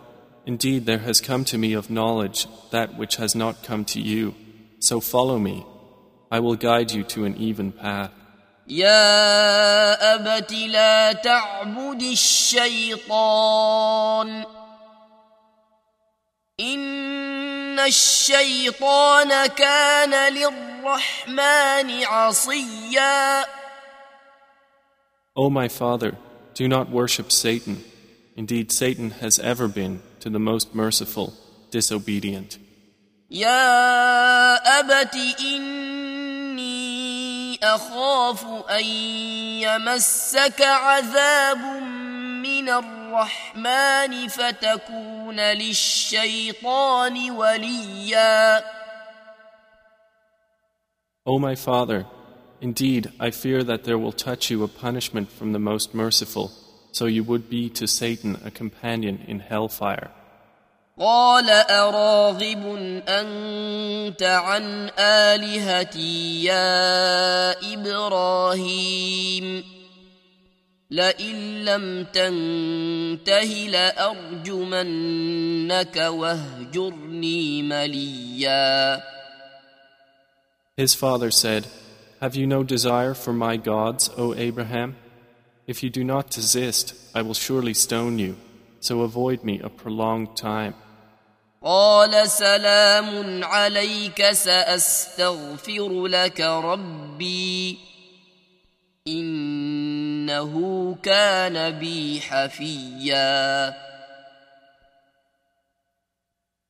indeed 0.46 0.86
there 0.86 1.00
has 1.00 1.22
come 1.22 1.44
to 1.46 1.58
me 1.58 1.74
of 1.74 1.90
knowledge 1.90 2.48
that 2.72 2.98
which 2.98 3.18
has 3.18 3.36
not 3.36 3.62
come 3.62 3.86
to 3.86 4.00
you, 4.02 4.34
so 4.80 5.00
follow 5.00 5.40
me. 5.40 5.66
I 6.32 6.40
will 6.40 6.56
guide 6.56 6.92
you 6.92 7.04
to 7.04 7.26
an 7.26 7.36
even 7.38 7.72
path. 7.72 8.12
يا 8.68 10.16
أبت 10.16 10.52
لا 10.52 11.14
تعبد 11.14 12.02
الشيطان 12.02 13.34
إن 16.60 17.80
الشيطان 17.80 19.46
كان 19.48 20.34
للرحمن 20.34 22.04
عصيا 22.04 23.46
O 25.36 25.50
my 25.50 25.68
father, 25.68 26.16
do 26.54 26.68
not 26.68 26.92
worship 26.92 27.32
Satan. 27.32 27.84
Indeed, 28.36 28.72
Satan 28.72 29.10
has 29.20 29.40
ever 29.40 29.68
been, 29.68 30.02
to 30.20 30.30
the 30.30 30.40
most 30.40 30.76
merciful, 30.76 31.34
disobedient. 31.72 32.60
يا 33.31 34.81
أبت 34.81 35.15
إني 35.41 36.79
أخاف 37.63 38.45
أن 38.71 38.85
يمسك 39.65 40.63
عذاب 40.63 41.59
من 42.43 42.69
الرحمن 42.69 44.29
فتكون 44.29 45.41
للشيطان 45.41 47.31
وليا 47.31 48.65
O 51.27 51.39
my 51.39 51.55
father, 51.55 52.07
indeed, 52.63 53.13
I 53.21 53.31
fear 53.31 53.63
that 53.63 53.85
there 53.85 53.99
will 53.99 54.13
touch 54.13 54.51
you 54.51 54.65
a 54.65 54.69
punishment 54.69 55.31
from 55.31 55.53
the 55.53 55.59
most 55.59 55.95
merciful, 55.95 56.51
so 56.93 57.05
you 57.05 57.23
would 57.23 57.51
be 57.51 57.69
to 57.69 57.87
Satan 57.87 58.39
a 58.43 58.51
companion 58.51 59.23
in 59.29 59.41
hellfire. 59.41 60.11
قال 61.00 61.50
أراغب 61.50 62.64
أنت 63.08 64.24
عن 64.24 64.90
آلهتي 65.00 66.44
يا 66.44 67.74
إبراهيم 67.74 69.64
لئن 70.92 71.66
لم 71.66 72.04
تنته 72.04 73.68
لأرجمنك 74.54 75.98
واهجرني 75.98 77.62
مليا 77.62 79.02
His 80.78 80.96
father 80.96 81.30
said, 81.32 81.68
Have 82.22 82.36
you 82.36 82.48
no 82.48 82.64
desire 82.64 83.14
for 83.14 83.34
my 83.34 83.58
gods, 83.58 84.10
O 84.18 84.34
Abraham? 84.36 84.96
If 85.68 85.84
you 85.84 85.90
do 85.90 86.04
not 86.04 86.30
desist, 86.32 86.94
I 87.16 87.22
will 87.22 87.36
surely 87.36 87.74
stone 87.74 88.18
you, 88.20 88.38
so 88.80 89.02
avoid 89.02 89.44
me 89.44 89.60
a 89.60 89.70
prolonged 89.70 90.36
time. 90.36 90.74
قال 91.62 92.30
سلام 92.30 93.44
عليك 93.44 94.32
سأستغفر 94.32 96.08
لك 96.08 96.42
ربي 96.42 97.78
إنه 99.08 100.54
كان 101.04 101.80
بي 101.80 102.22
حفيا 102.22 103.74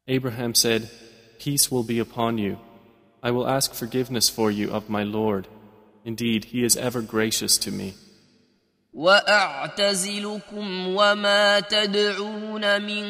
Abraham 0.08 0.54
said, 0.54 0.90
Peace 1.40 1.72
will 1.72 1.84
be 1.84 1.98
upon 1.98 2.38
you. 2.38 2.58
I 3.24 3.32
will 3.32 3.48
ask 3.48 3.74
forgiveness 3.74 4.30
for 4.30 4.52
you 4.52 4.70
of 4.70 4.90
my 4.90 5.04
Lord. 5.04 5.48
Indeed, 6.04 6.46
he 6.46 6.64
is 6.64 6.76
ever 6.76 7.02
gracious 7.02 7.58
to 7.60 7.72
me. 7.72 7.94
واعتزلكم 8.99 10.89
وما 10.89 11.61
تدعون 11.61 12.83
من 12.83 13.05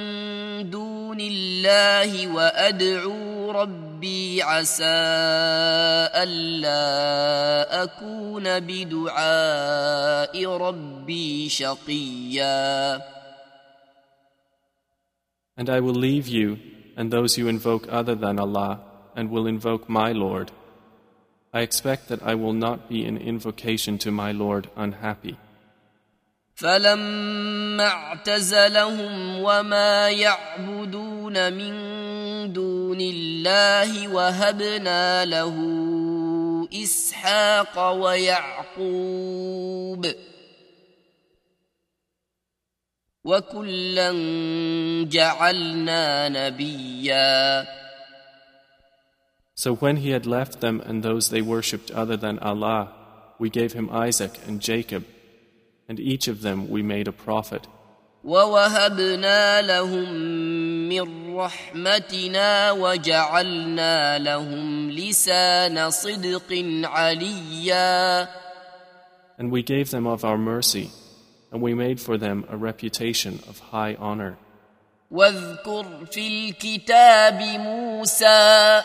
دون 0.71 1.21
الله 1.21 2.35
وادعو 2.35 3.51
ربي 3.51 4.43
عسى 4.43 4.85
الا 6.25 6.83
اكون 7.83 8.61
بدعاء 8.61 10.47
ربي 10.47 11.49
شقيا 11.49 13.01
And 15.57 15.71
I 15.71 15.81
will 15.81 15.95
leave 15.95 16.29
you 16.29 16.59
and 16.99 17.11
those 17.11 17.39
you 17.39 17.49
invoke 17.49 17.89
other 17.89 18.15
than 18.15 18.39
Allah 18.39 18.81
and 19.17 19.31
will 19.31 19.47
invoke 19.47 19.89
my 19.89 20.13
Lord. 20.13 20.53
I 21.53 21.61
expect 21.63 22.09
that 22.11 22.23
I 22.23 22.35
will 22.35 22.53
not 22.53 22.91
be 22.91 23.07
in 23.07 23.17
invocation 23.17 23.97
to 24.05 24.11
my 24.13 24.33
Lord 24.33 24.69
unhappy. 24.77 25.39
فلما 26.59 27.87
اعتزلهم 27.87 29.39
وما 29.39 30.11
يعبدون 30.11 31.53
من 31.53 31.73
دون 32.53 33.01
الله 33.01 34.09
وهبنا 34.09 35.25
له 35.25 35.55
اسحاق 36.75 37.91
ويعقوب 37.93 39.27
وكلا 43.25 44.13
جعلنا 45.11 46.29
نبيا 46.29 47.67
So 49.55 49.75
when 49.75 49.97
he 49.97 50.11
had 50.11 50.27
left 50.27 50.61
them 50.61 50.81
and 50.85 51.03
those 51.05 51.31
they 51.31 51.43
worshipped 51.43 51.93
other 51.93 52.17
than 52.17 52.39
Allah, 52.41 52.93
we 53.39 53.49
gave 53.51 53.73
him 53.75 53.91
Isaac 53.91 54.39
and 54.47 54.61
Jacob, 54.61 55.05
and 55.88 56.00
each 56.00 56.28
of 56.28 56.42
them 56.42 56.70
we 56.70 56.82
made 56.82 57.08
a 57.08 57.12
prophet. 57.12 57.68
ووهبنا 58.24 59.62
لهم 59.62 60.10
من 60.90 61.36
رحمتنا 61.36 62.72
وجعلنا 62.72 64.20
لهم 64.20 64.92
لسان 64.92 65.90
صدق 65.90 66.64
عليا 66.84 68.28
And 69.38 69.52
we 69.52 69.64
gave 69.64 69.90
them 69.90 70.08
of 70.08 70.24
our 70.24 70.38
mercy, 70.38 70.92
and 71.52 71.62
we 71.62 71.74
made 71.74 72.00
for 72.00 72.18
them 72.18 72.46
a 72.50 72.56
reputation 72.56 73.40
of 73.50 73.60
high 73.60 73.96
honor. 74.00 74.38
واذكر 75.12 76.06
في 76.06 76.28
الكتاب 76.28 77.42
موسى 77.60 78.82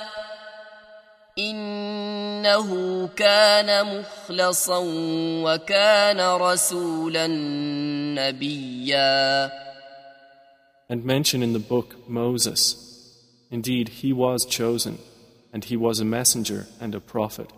انه 2.42 3.08
كان 3.16 3.86
مخلصا 3.86 4.82
وكان 5.44 6.20
رسولا 6.20 7.26
نبيا 8.18 9.50
And 10.90 11.04
mention 11.04 11.42
in 11.42 11.52
the 11.52 11.66
book 11.74 12.08
Moses. 12.08 12.62
Indeed, 13.50 13.86
he 14.00 14.10
was 14.10 14.46
chosen, 14.46 14.94
and 15.52 15.62
he 15.70 15.76
was 15.76 16.00
a 16.00 16.04
messenger 16.16 16.66
and 16.80 16.94
a 16.94 17.00
prophet. 17.00 17.50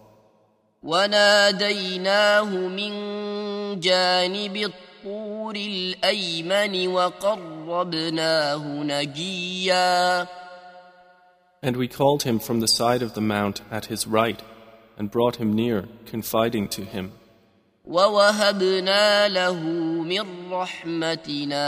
وناديناه 0.83 2.45
من 2.45 2.91
جانب 3.81 4.57
الطور 4.57 5.57
الايمن 5.57 6.89
وقربناه 6.89 8.65
نجيا 8.83 10.27
And 11.63 11.77
we 11.77 11.89
called 11.89 12.23
him 12.23 12.39
from 12.39 12.61
the 12.61 12.69
side 12.69 13.03
of 13.03 13.13
the 13.15 13.21
mount 13.21 13.61
at 13.71 13.85
his 13.87 14.07
right, 14.07 14.43
and 14.99 15.11
brought 15.11 15.37
him 15.37 15.53
near, 15.53 15.89
confiding 16.07 16.69
to 16.69 16.83
him. 16.85 17.13
ووهبنا 17.85 19.29
له 19.29 19.55
من 20.03 20.53
رحمتنا 20.53 21.67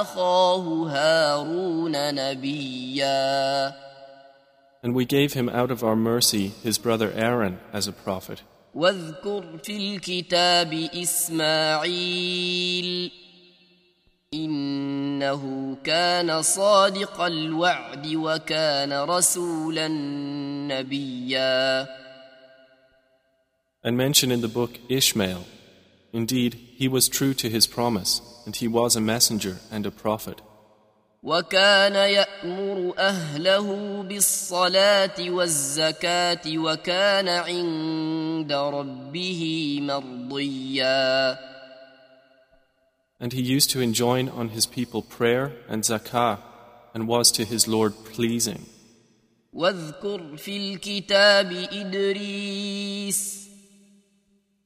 اخاه 0.00 0.88
هارون 0.90 2.14
نبيا 2.14 3.72
And 4.82 4.94
we 4.94 5.04
gave 5.04 5.34
him 5.34 5.48
out 5.50 5.70
of 5.70 5.84
our 5.84 5.96
mercy 5.96 6.52
his 6.62 6.78
brother 6.78 7.12
Aaron 7.14 7.58
as 7.72 7.86
a 7.88 7.92
prophet. 7.92 8.42
واذكر 8.74 9.58
في 9.62 9.76
الكتاب 9.76 10.72
اسماعيل 11.84 13.10
انه 14.43 15.75
كان 15.83 16.41
صادق 16.41 17.21
الوعد 17.21 18.15
وكان 18.15 18.93
رسولا 18.93 19.87
نبيا 20.67 21.87
And 23.83 23.95
mention 23.95 24.31
in 24.31 24.41
the 24.41 24.47
book 24.47 24.79
Ishmael. 24.89 25.43
Indeed, 26.11 26.53
he 26.81 26.87
was 26.87 27.07
true 27.07 27.35
to 27.35 27.47
his 27.49 27.67
promise, 27.67 28.21
and 28.45 28.55
he 28.55 28.67
was 28.67 28.95
a 28.95 29.01
messenger 29.01 29.57
and 29.71 29.85
a 29.85 29.91
prophet. 29.91 30.41
وكان 31.23 31.95
يامر 31.95 32.93
اهله 32.97 34.01
بالصلاه 34.03 35.29
والزكاه 35.29 36.57
وكان 36.57 37.29
عند 37.29 38.53
ربه 38.53 39.77
مرضيا 39.81 41.37
And 43.20 43.32
he 43.32 43.42
used 43.42 43.70
to 43.70 43.80
enjoin 43.80 44.28
on 44.28 44.48
his 44.50 44.66
people 44.66 45.02
prayer 45.02 45.52
and 45.68 45.82
zakah, 45.82 46.38
and 46.94 47.06
was 47.06 47.30
to 47.32 47.44
his 47.44 47.68
Lord 47.68 47.92
pleasing. 48.04 48.66
واذكر 49.52 50.36
في 50.36 50.56
الكتاب 50.56 51.52
ادريس 51.72 53.48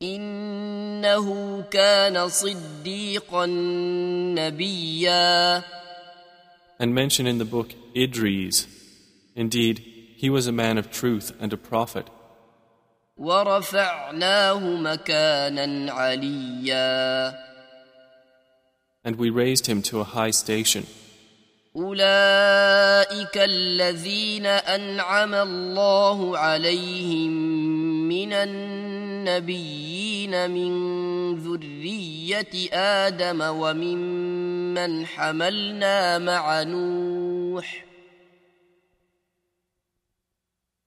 انه 0.02 1.62
كان 1.62 2.28
صديقا 2.28 3.46
نبيا 4.36 5.62
And 6.78 6.94
mention 6.94 7.26
in 7.26 7.38
the 7.38 7.44
book 7.44 7.72
Idris. 7.96 8.66
Indeed, 9.36 9.78
he 10.16 10.28
was 10.28 10.46
a 10.46 10.52
man 10.52 10.76
of 10.76 10.90
truth 10.90 11.32
and 11.40 11.52
a 11.52 11.56
prophet. 11.56 12.06
ورفعناه 13.16 14.58
مكانا 14.58 15.92
عليا 15.92 17.34
And 19.04 19.16
we 19.16 19.30
raised 19.30 19.66
him 19.66 19.82
to 19.82 20.00
a 20.00 20.04
high 20.04 20.30
station. 20.30 20.86
اولئك 21.76 23.36
الذين 23.36 24.46
انعم 24.46 25.34
الله 25.34 26.38
عليهم 26.38 27.30
من 28.08 28.32
النبيين 28.32 29.70
من 30.50 30.72
ذريه 31.36 32.70
ادم 32.72 33.40
وممن 33.40 35.06
حملنا 35.06 36.18
مع 36.18 36.62
نوح 36.62 37.84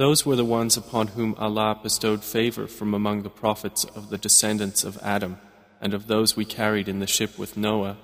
Those 0.00 0.26
were 0.26 0.36
the 0.36 0.44
ones 0.44 0.76
upon 0.76 1.08
whom 1.08 1.34
Allah 1.38 1.80
bestowed 1.82 2.22
favor 2.22 2.66
from 2.66 2.92
among 2.92 3.22
the 3.22 3.30
prophets 3.30 3.84
of 3.84 4.10
the 4.10 4.18
descendants 4.18 4.84
of 4.84 4.98
Adam, 5.02 5.38
and 5.80 5.94
of 5.94 6.06
those 6.06 6.36
we 6.36 6.44
carried 6.44 6.88
in 6.88 6.98
the 6.98 7.06
ship 7.06 7.38
with 7.38 7.56
Noah, 7.56 7.96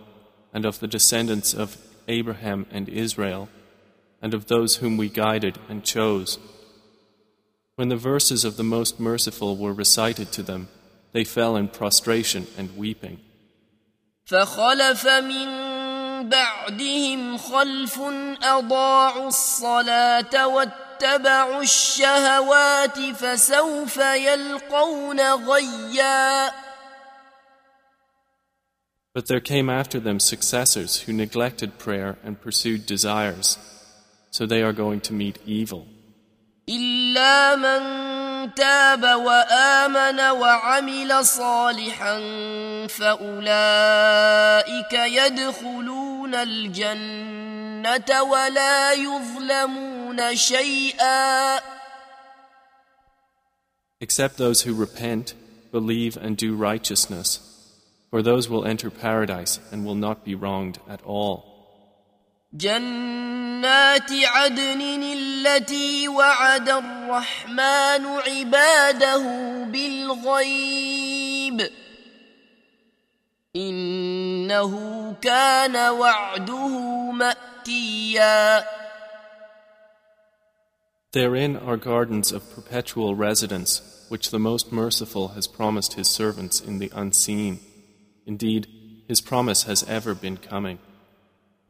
and 0.55 0.65
of 0.65 0.81
the 0.81 0.87
descendants 0.87 1.53
of 1.53 1.77
Abraham 2.09 2.67
and 2.71 2.89
Israel, 2.89 3.49
and 4.23 4.33
of 4.35 4.47
those 4.47 4.77
whom 4.77 4.97
we 4.97 5.09
guided 5.09 5.59
and 5.69 5.85
chose. 5.85 6.39
When 7.77 7.89
the 7.89 7.97
verses 7.97 8.45
of 8.45 8.57
the 8.57 8.65
Most 8.65 9.01
Merciful 9.01 9.57
were 9.57 9.73
recited 9.75 10.33
to 10.33 10.43
them, 10.43 10.69
they 11.13 11.25
fell 11.25 11.57
in 11.57 11.69
prostration 11.69 12.47
and 12.57 12.77
weeping. 12.77 13.19
فخلف 14.27 15.07
من 15.07 15.49
بعدهم 16.29 17.37
خلف 17.39 18.01
أضاعوا 18.43 19.29
الصلاة 19.29 20.47
واتبعوا 21.03 21.63
الشهوات 21.63 22.99
فسوف 22.99 23.97
يلقون 23.97 25.21
غيا 25.21 26.51
But 29.15 29.27
there 29.27 29.41
came 29.41 29.69
after 29.69 30.01
them 30.01 30.19
successors 30.19 31.03
who 31.03 31.13
neglected 31.13 31.79
prayer 31.79 32.17
and 32.25 32.41
pursued 32.41 32.87
desires, 32.87 33.59
so 34.31 34.47
they 34.47 34.63
are 34.63 34.73
going 34.73 35.01
to 35.03 35.13
meet 35.13 35.39
evil. 35.45 35.87
إلا 36.69 37.57
من 37.57 38.06
تاب 38.56 39.04
وآمن 39.04 40.20
وعمل 40.20 41.26
صالحا 41.26 42.20
فأولئك 42.88 44.94
يدخلون 44.94 46.36
الجنة 46.36 48.24
ولا 48.24 48.94
يظلمون 48.94 50.36
شيئا 50.36 51.60
Except 54.00 54.38
those 54.38 54.62
who 54.62 54.76
repent, 54.76 55.34
believe, 55.72 56.18
and 56.18 56.38
do 56.38 56.56
righteousness, 56.56 57.40
for 58.12 58.22
those 58.22 58.48
will 58.48 58.64
enter 58.64 58.92
paradise 58.92 59.60
and 59.72 59.84
will 59.84 59.96
not 59.96 60.24
be 60.24 60.36
wronged 60.36 60.78
at 60.88 61.02
all. 61.04 61.47
جنات 62.53 64.13
عدن 64.13 65.03
التي 65.03 66.09
وعد 66.09 66.69
الرحمن 66.69 68.07
عباده 68.07 69.25
بالغيب 69.65 71.71
انه 73.57 74.73
كان 75.23 75.91
وعده 75.91 76.69
ماتيا 77.11 78.65
Therein 81.13 81.57
are 81.57 81.77
gardens 81.77 82.33
of 82.33 82.55
perpetual 82.55 83.15
residence, 83.15 84.07
which 84.09 84.31
the 84.31 84.39
Most 84.39 84.73
Merciful 84.73 85.29
has 85.37 85.47
promised 85.47 85.93
His 85.93 86.09
servants 86.09 86.59
in 86.59 86.79
the 86.79 86.91
unseen. 86.95 87.61
Indeed, 88.27 88.67
His 89.09 89.21
promise 89.21 89.65
has 89.65 89.85
ever 89.85 90.15
been 90.15 90.39
coming. 90.39 90.79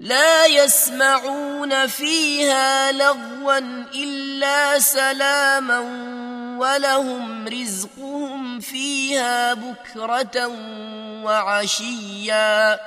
لا 0.02 0.46
يسمعون 0.46 1.86
فيها 1.86 2.92
لغوا 2.92 3.58
الا 3.94 4.78
سلاما 4.78 5.78
ولهم 6.58 7.48
رزقهم 7.48 8.60
فيها 8.60 9.54
بكره 9.54 10.46
وعشيا 11.24 12.78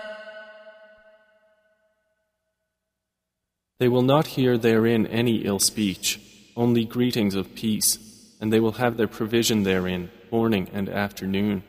They 3.77 3.89
will 3.89 4.03
not 4.03 4.27
hear 4.37 4.57
therein 4.57 5.05
any 5.07 5.43
ill 5.45 5.59
speech, 5.59 6.19
only 6.55 6.85
greetings 6.85 7.35
of 7.35 7.53
peace, 7.55 7.97
and 8.39 8.51
they 8.51 8.61
will 8.61 8.77
have 8.83 8.95
their 8.95 9.07
provision 9.07 9.63
therein 9.63 10.09
morning 10.31 10.69
and 10.73 10.87
afternoon. 10.89 11.61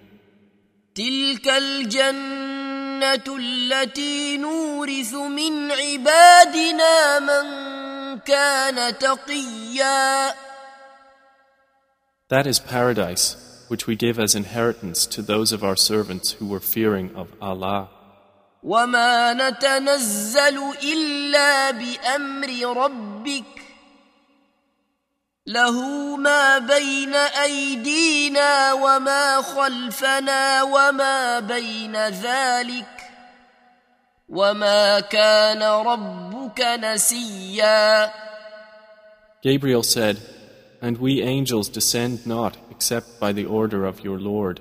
تلك 0.95 1.49
الجنة 1.49 2.40
الجنة 3.01 3.37
التي 3.37 4.37
نورث 4.37 5.15
من 5.15 5.73
عبادنا 5.73 7.19
من 7.19 7.47
كان 8.19 8.99
تقيا 8.99 10.35
That 12.29 12.47
is 12.47 12.59
paradise, 12.59 13.37
which 13.69 13.87
we 13.87 13.95
give 13.95 14.19
as 14.19 14.35
inheritance 14.35 15.07
to 15.07 15.23
those 15.23 15.53
of 15.53 15.63
our 15.63 15.77
servants 15.77 16.33
who 16.33 16.47
were 16.47 16.61
fearing 16.61 17.15
of 17.15 17.29
Allah. 17.41 17.89
وما 18.63 19.33
نتنزل 19.35 20.59
إلا 20.83 21.71
بأمر 21.71 22.77
ربك 22.77 23.60
له 25.47 26.17
ما 26.17 26.59
بين 26.59 27.15
أيدينا 27.15 28.73
وما 28.73 29.43
خلفنا 29.43 30.63
وما 30.63 31.41
بين 31.41 31.97
ذلك 31.97 32.97
وما 34.29 35.01
كان 35.01 35.63
ربك 35.63 36.61
نسيا 36.61 38.13
Gabriel 39.43 39.85
said, 39.85 40.19
And 40.83 40.99
we 40.99 41.23
angels 41.23 41.69
descend 41.69 42.27
not 42.27 42.57
except 42.71 43.21
by 43.21 43.31
the 43.33 43.47
order 43.47 43.85
of 43.85 44.01
your 44.01 44.19
Lord. 44.19 44.61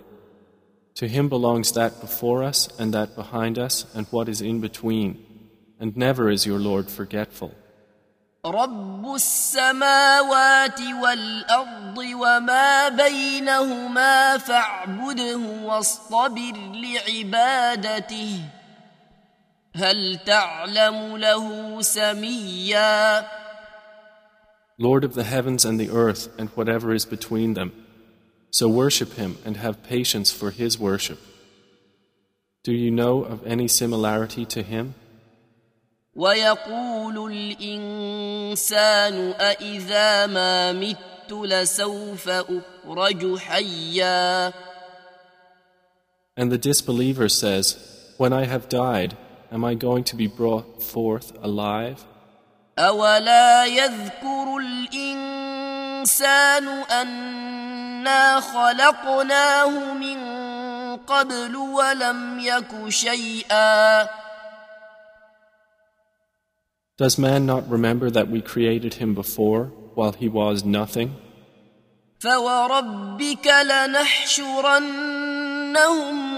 To 0.96 1.08
him 1.08 1.28
belongs 1.28 1.72
that 1.72 2.00
before 2.00 2.44
us 2.44 2.70
and 2.78 2.94
that 2.94 3.16
behind 3.16 3.58
us 3.58 3.86
and 3.96 4.06
what 4.12 4.30
is 4.30 4.42
in 4.42 4.62
between, 4.62 5.26
and 5.80 5.98
never 5.98 6.30
is 6.30 6.46
your 6.46 6.60
Lord 6.60 6.90
forgetful. 6.92 7.56
رب 8.46 9.16
السماوات 9.16 10.82
والأرض 11.02 11.98
وما 11.98 12.90
بينهما 12.90 14.38
فاعبده 14.38 15.38
واصطبر 15.38 16.54
لعبادته 16.74 18.40
هل 19.76 20.20
تعلم 20.26 21.18
له 21.18 21.82
سميا 21.82 23.28
Lord 24.78 25.06
of 25.06 25.14
the 25.16 25.24
heavens 25.24 25.64
and 25.64 25.80
the 25.80 25.90
earth 25.90 26.28
and 26.38 26.50
whatever 26.50 26.94
is 26.94 27.06
between 27.06 27.54
them. 27.54 27.72
So 28.52 28.68
worship 28.68 29.14
him 29.14 29.38
and 29.46 29.56
have 29.58 29.84
patience 29.84 30.32
for 30.32 30.52
his 30.52 30.78
worship. 30.78 31.20
Do 32.64 32.74
you 32.74 32.92
know 32.92 33.24
of 33.24 33.46
any 33.48 33.68
similarity 33.70 34.46
to 34.48 34.62
him? 34.64 34.96
ويقول 36.17 37.33
الإنسان 37.33 39.35
أإذا 39.41 40.27
ما 40.27 40.73
مت 40.73 41.33
لسوف 41.33 42.29
أخرج 42.29 43.39
حيا 43.39 44.53
And 46.37 46.51
the 46.51 46.59
disbeliever 46.59 47.29
says, 47.29 47.77
When 48.17 48.33
I 48.33 48.47
have 48.47 48.69
died, 48.69 49.17
am 49.53 49.65
I 49.65 49.75
going 49.75 50.05
to 50.05 50.17
be 50.17 50.27
brought 50.27 50.83
forth 50.83 51.33
alive? 51.43 52.05
أولا 52.79 53.65
يذكر 53.65 54.57
الإنسان 54.57 56.69
أنا 56.91 58.41
خلقناه 58.41 59.93
من 59.93 60.19
قبل 60.97 61.57
ولم 61.57 62.39
يك 62.41 62.89
شيئا 62.89 64.09
Does 67.00 67.18
man 67.18 67.46
not 67.46 67.68
remember 67.70 68.10
that 68.10 68.30
we 68.30 68.40
created 68.40 68.94
him 68.94 69.14
before, 69.14 69.66
while 69.96 70.14
he 70.14 70.30
was 70.30 70.64
nothing? 70.64 71.16
فوربك 72.20 73.48
لنحشرنهم 73.48 74.86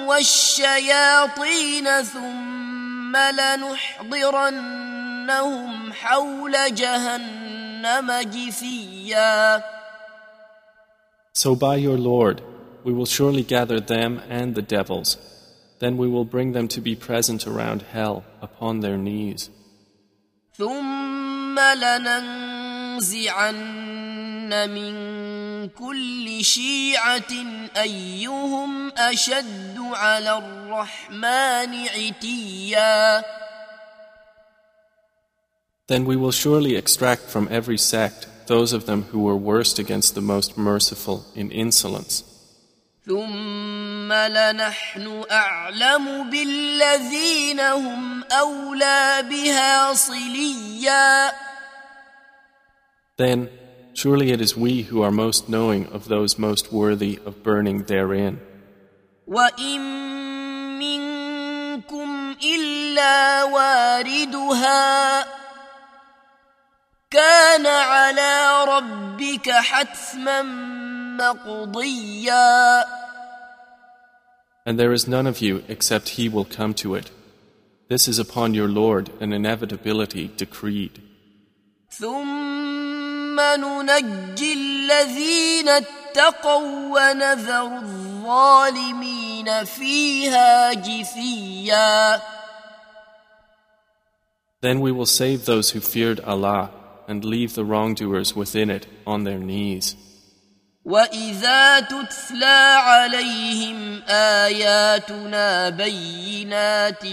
والشياطين 0.08 1.86
ثم 2.02 3.18
لنحضرنهم 3.18 4.74
حول 5.94 6.54
جهنم 6.76 8.12
جثيا 8.22 9.64
So 11.34 11.56
by 11.56 11.76
your 11.76 12.00
Lord, 12.00 12.42
we 12.84 12.94
will 12.94 13.06
surely 13.06 13.44
gather 13.44 13.80
them 13.80 14.22
and 14.28 14.56
the 14.56 14.64
devils. 14.64 15.18
Then 15.78 15.98
we 15.98 16.08
will 16.08 16.26
bring 16.26 16.54
them 16.54 16.68
to 16.70 16.82
be 16.82 16.96
present 16.96 17.46
around 17.46 17.84
hell 17.84 18.24
upon 18.42 18.80
their 18.80 18.98
knees. 18.98 19.52
ثم 20.59 21.59
لننزعن 21.61 23.53
من 24.71 24.95
كل 25.69 26.45
شيعة 26.45 27.33
أيهم 27.77 28.93
أشد 28.99 29.79
على 29.79 30.39
الرحمن 30.39 31.89
عتيا 31.89 33.23
Then 35.89 36.05
we 36.05 36.17
will 36.17 36.33
surely 36.33 36.77
extract 36.77 37.23
from 37.23 37.49
every 37.51 37.77
sect 37.77 38.29
those 38.47 38.73
of 38.73 38.87
them 38.87 39.03
who 39.11 39.21
were 39.21 39.37
worst 39.37 39.79
against 39.79 40.15
the 40.15 40.21
most 40.21 40.57
merciful 40.57 41.25
in 41.35 41.51
insolence. 41.51 42.32
ثم 43.07 44.13
لنحن 44.13 45.25
أعلم 45.31 46.31
بالذين 46.31 47.61
هم 47.61 48.25
أولى 48.25 49.25
بها 49.31 49.95
صليا 49.95 51.33
Then 53.19 53.49
surely 53.95 54.31
it 54.33 54.41
is 54.41 54.57
we 54.57 54.83
who 54.83 55.03
are 55.03 55.11
most 55.11 55.49
knowing 55.49 55.87
of 55.87 56.09
those 56.09 56.39
most 56.39 56.73
worthy 56.73 57.19
of 57.27 57.43
burning 57.43 57.85
therein. 57.85 58.39
وإن 59.27 59.81
منكم 60.79 62.37
إلا 62.45 63.45
واردها 63.45 65.25
كان 67.12 67.66
على 67.66 68.64
ربك 68.68 69.52
حتما 69.52 70.42
مقضيا 71.18 72.86
And 74.66 74.78
there 74.78 74.92
is 74.92 75.08
none 75.08 75.26
of 75.28 75.40
you 75.42 75.64
except 75.70 76.10
he 76.10 76.28
will 76.28 76.44
come 76.44 76.74
to 76.74 76.94
it. 76.96 77.10
This 77.90 78.10
is 78.10 78.20
upon 78.20 78.54
your 78.54 78.68
Lord 78.68 79.10
an 79.22 79.32
inevitability 79.32 80.28
decreed. 80.36 81.02
ثم 81.90 83.40
ننجي 83.40 84.54
الذين 84.54 85.70
اتقوا 85.70 87.00
ونذر 87.00 87.78
الظالمين 87.78 89.64
فيها 89.64 90.74
جثيا 90.74 92.22
Then 94.62 94.82
we 94.82 94.92
will 94.92 95.06
save 95.06 95.46
those 95.46 95.70
who 95.70 95.80
feared 95.80 96.20
Allah 96.22 96.72
and 97.08 97.24
leave 97.24 97.56
the 97.56 97.66
wrongdoers 97.66 98.36
within 98.36 98.70
it 98.70 98.88
on 99.06 99.24
their 99.24 99.40
knees. 99.40 99.96
واذا 100.88 101.80
تتلى 101.80 102.76
عليهم 102.80 104.02
اياتنا 104.10 105.70
بينات 105.70 107.04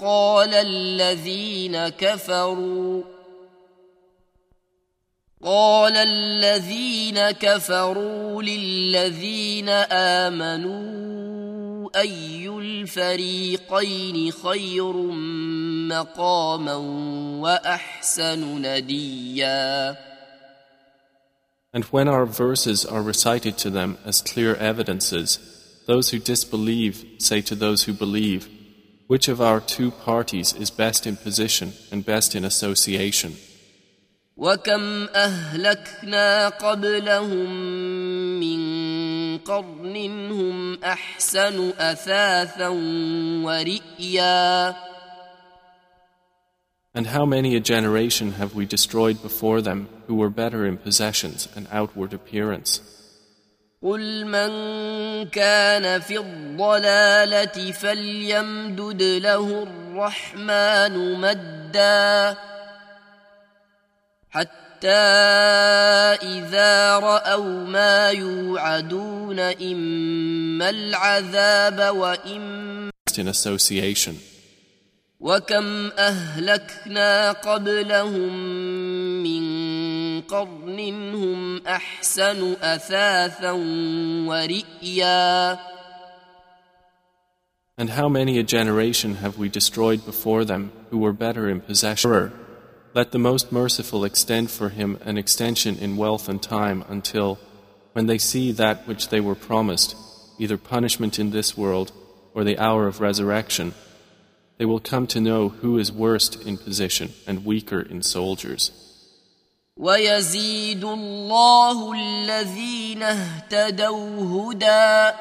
قال 0.00 0.54
الذين 0.54 1.88
كفروا 1.88 3.02
قال 5.44 5.96
الذين 5.96 7.30
كفروا 7.30 8.42
للذين 8.42 9.68
امنوا 10.28 11.10
اي 11.96 12.48
الفريقين 12.48 14.32
خير 14.32 14.92
مقاما 15.88 16.74
واحسن 17.40 18.62
نديا 18.62 19.96
And 21.72 21.84
when 21.84 22.08
our 22.08 22.26
verses 22.26 22.84
are 22.84 23.02
recited 23.02 23.56
to 23.58 23.70
them 23.70 23.96
as 24.04 24.22
clear 24.22 24.56
evidences, 24.56 25.38
those 25.86 26.10
who 26.10 26.18
disbelieve 26.18 27.04
say 27.18 27.40
to 27.42 27.54
those 27.54 27.84
who 27.84 27.92
believe, 27.92 28.48
Which 29.06 29.28
of 29.28 29.40
our 29.40 29.60
two 29.60 29.90
parties 29.90 30.52
is 30.52 30.70
best 30.70 31.06
in 31.06 31.16
position 31.16 31.72
and 31.92 32.04
best 32.04 32.34
in 32.34 32.44
association? 32.44 33.36
وكم 34.36 35.08
اهلكنا 35.14 36.48
قبلهم 36.48 37.50
من 38.40 38.60
قرن 39.38 39.96
هم 40.30 40.84
احسن 40.84 41.72
اثاثا 41.78 42.68
ورئيا 43.44 44.74
And 46.94 47.06
how 47.06 47.24
many 47.24 47.54
a 47.54 47.60
generation 47.60 48.32
have 48.32 48.54
we 48.54 48.66
destroyed 48.66 49.22
before 49.22 49.62
them 49.62 49.88
who 50.06 50.16
were 50.16 50.30
better 50.30 50.66
in 50.66 50.76
possessions 50.76 51.48
and 51.54 51.68
outward 51.70 52.12
appearance? 52.12 52.80
قل 53.82 54.24
من 54.24 54.50
كان 55.28 56.00
في 56.00 56.18
الضلاله 56.18 57.72
فليمدد 57.72 59.02
له 59.02 59.62
الرحمن 59.62 61.20
مدا 61.20 62.36
حتى 64.30 64.88
اذا 66.22 66.98
راوا 66.98 67.66
ما 67.66 68.10
يوعدون 68.10 69.40
اما 69.40 70.70
العذاب 70.70 71.96
واما 71.96 72.90
best 73.10 73.18
in 73.18 73.28
association. 73.28 74.14
وكم 75.24 75.90
أهلكنا 75.98 77.32
قبلهم 77.32 78.32
من 79.22 80.20
قرن 80.20 80.80
هم 81.14 81.66
أحسن 81.66 82.52
أثاثا 82.62 83.52
ورئيا 84.28 85.58
And 87.78 87.88
how 87.90 88.10
many 88.10 88.38
a 88.38 88.42
generation 88.42 89.14
have 89.16 89.38
we 89.38 89.48
destroyed 89.48 90.04
before 90.04 90.44
them 90.44 90.70
who 90.90 90.98
were 90.98 91.14
better 91.14 91.48
in 91.48 91.62
possession? 91.62 92.30
Let 92.94 93.12
the 93.12 93.18
most 93.18 93.52
merciful 93.52 94.04
extend 94.04 94.50
for 94.50 94.68
him 94.68 94.98
an 95.02 95.16
extension 95.16 95.78
in 95.78 95.96
wealth 95.96 96.28
and 96.28 96.42
time 96.42 96.84
until, 96.90 97.38
when 97.94 98.06
they 98.06 98.18
see 98.18 98.52
that 98.52 98.86
which 98.86 99.08
they 99.08 99.20
were 99.20 99.34
promised, 99.34 99.96
either 100.38 100.58
punishment 100.58 101.18
in 101.18 101.30
this 101.30 101.56
world 101.56 101.92
or 102.34 102.44
the 102.44 102.58
hour 102.58 102.86
of 102.86 103.00
resurrection, 103.00 103.72
they 104.58 104.66
will 104.66 104.80
come 104.80 105.06
to 105.06 105.20
know 105.20 105.48
who 105.48 105.78
is 105.78 105.90
worst 105.90 106.46
in 106.46 106.58
position 106.58 107.12
and 107.26 107.44
weaker 107.46 107.80
in 107.80 108.02
soldiers. 108.02 108.70
ويزيد 109.76 110.84
الله 110.84 111.92
الذين 111.92 113.02
اهتدوا 113.02 114.52
هدى 114.52 115.16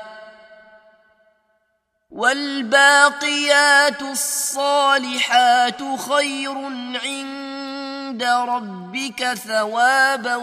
والباقيات 2.12 4.02
الصالحات 4.02 5.82
خير 6.00 6.56
عند 7.04 8.24
ربك 8.24 9.34
ثوابا 9.34 10.36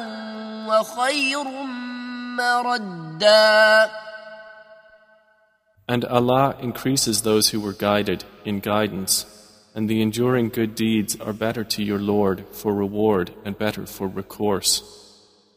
وخير 0.69 1.45
مردا 2.39 3.91
And 5.89 6.05
Allah 6.07 6.57
increases 6.61 7.23
those 7.23 7.51
who 7.51 7.61
were 7.61 7.73
guided 7.73 8.25
in 8.45 8.61
guidance, 8.61 9.27
and 9.75 9.89
the 9.89 10.01
enduring 10.01 10.49
good 10.49 10.75
deeds 10.75 11.21
are 11.21 11.33
better 11.33 11.65
to 11.65 11.83
your 11.83 11.99
Lord 11.99 12.45
for 12.53 12.75
reward 12.75 13.31
and 13.45 13.59
better 13.59 13.87
for 13.87 14.07
recourse. 14.09 14.83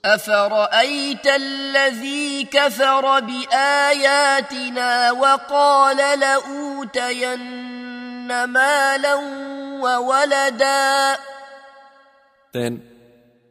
أفرأيت 0.05 1.27
الذي 1.27 2.43
كفر 2.43 3.19
بآياتنا 3.19 5.11
وقال 5.11 6.19
لأوتين 6.19 7.37
مالا 8.45 9.15
وولدا 9.81 11.17
Then, 12.51 12.81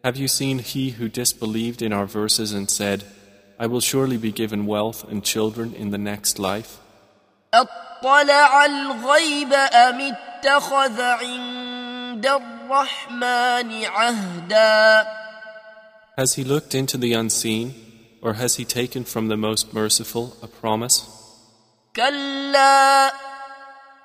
have 0.03 0.17
you 0.17 0.27
seen 0.27 0.59
he 0.59 0.91
who 0.91 1.09
disbelieved 1.09 1.83
in 1.83 1.93
our 1.93 2.07
verses 2.07 2.53
and 2.53 2.69
said, 2.71 3.05
I 3.59 3.67
will 3.67 3.81
surely 3.81 4.17
be 4.17 4.33
given 4.33 4.67
wealth 4.67 5.05
and 5.09 5.23
children 5.23 5.75
in 5.75 5.91
the 5.91 5.99
next 5.99 6.39
life? 6.39 6.79
أطلع 7.55 8.65
الغيب 8.65 9.53
أم 9.53 10.01
اتخذ 10.01 11.01
عند 11.01 12.27
الرحمن 12.27 13.85
عهدا 13.85 15.07
Has 16.19 16.35
he 16.35 16.43
looked 16.45 16.75
into 16.75 16.97
the 16.99 17.13
unseen, 17.13 17.75
or 18.23 18.35
has 18.35 18.57
he 18.57 18.65
taken 18.65 19.05
from 19.05 19.29
the 19.29 19.37
Most 19.37 19.73
Merciful 19.73 20.37
a 20.43 20.49
promise? 20.49 21.05
كلا 21.97 23.13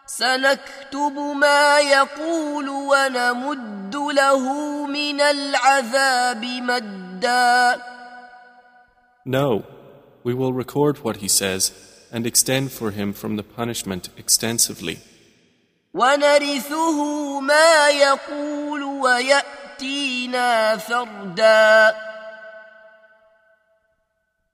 سنكتب 0.05 1.13
ما 1.35 1.79
يقول 1.79 2.69
ونمد 2.69 3.95
له 3.95 4.43
من 4.87 5.21
العذاب 5.21 6.45
مدا 6.45 7.81
No, 9.25 9.63
we 10.23 10.33
will 10.33 10.53
record 10.53 10.97
what 10.99 11.17
he 11.17 11.27
says 11.27 11.71
and 12.12 12.26
extend 12.26 12.72
for 12.72 12.90
him 12.90 13.12
from 13.12 13.36
the 13.36 13.42
punishment 13.42 14.08
extensively. 14.16 14.98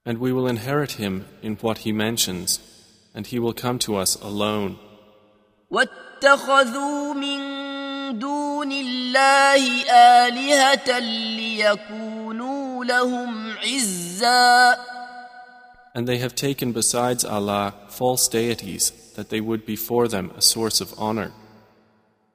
And 0.07 0.19
we 0.19 0.33
will 0.33 0.47
inherit 0.47 0.93
him 0.93 1.27
in 1.43 1.57
what 1.57 1.79
he 1.79 1.93
mentions, 1.93 2.61
and 3.15 3.27
he 3.27 3.39
will 3.39 3.55
come 3.55 3.79
to 3.81 3.97
us 3.97 4.17
alone. 4.17 4.77
لهم 12.85 13.57
عزاً 13.57 14.94
And 15.96 16.08
they 16.08 16.20
have 16.20 16.36
taken 16.36 16.72
besides 16.72 17.26
Allah 17.26 17.74
false 17.88 18.28
deities 18.28 18.92
that 19.16 19.30
they 19.30 19.42
would 19.42 19.66
be 19.66 19.76
for 19.76 20.08
them 20.08 20.32
a 20.38 20.42
source 20.42 20.82
of 20.82 20.94
honor. 20.98 21.32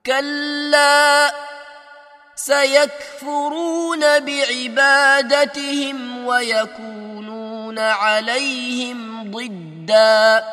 كلا 0.07 1.33
سيكفرون 2.35 4.01
بعبادتهم 4.21 5.97
ويكونون 6.27 7.79
عليهم 7.79 9.31
ضدا 9.31 10.45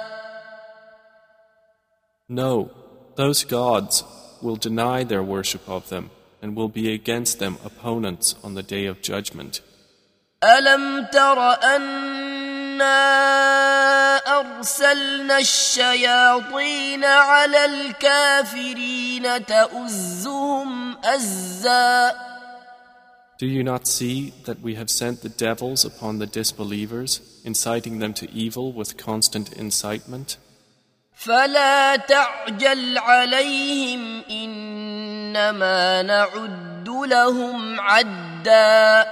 No, 2.30 2.70
those 3.16 3.44
gods 3.44 4.06
will 4.42 4.56
deny 4.56 5.04
their 5.04 5.22
worship 5.22 5.68
of 5.68 5.90
them 5.90 6.12
and 6.42 6.56
will 6.56 6.70
be 6.70 6.94
against 6.94 7.40
them 7.40 7.58
opponents 7.66 8.36
on 8.42 8.54
the 8.54 8.64
day 8.64 8.86
of 8.86 9.02
judgment. 9.02 9.62
ألم 10.44 11.06
تر 11.12 11.54
أنا 11.54 12.25
أرسلنا 14.62 15.38
الشياطين 15.38 17.04
على 17.06 17.66
الكافرين 17.66 19.46
تؤزهم 19.46 20.98
أزا 21.06 22.32
Do 23.40 23.48
you 23.48 23.64
not 23.64 23.88
see 23.88 24.34
that 24.46 24.62
we 24.62 24.76
have 24.76 24.92
sent 24.92 25.24
the 25.24 25.30
devils 25.30 25.84
upon 25.84 26.20
the 26.20 26.28
disbelievers, 26.28 27.12
inciting 27.44 27.98
them 27.98 28.14
to 28.14 28.32
evil 28.32 28.72
with 28.72 28.98
constant 28.98 29.52
incitement? 29.54 30.38
فلا 31.16 31.96
تعجل 31.96 32.98
عليهم 32.98 34.24
إنما 34.30 36.02
نعد 36.02 36.90
لهم 36.90 37.80
عدا 37.80 39.06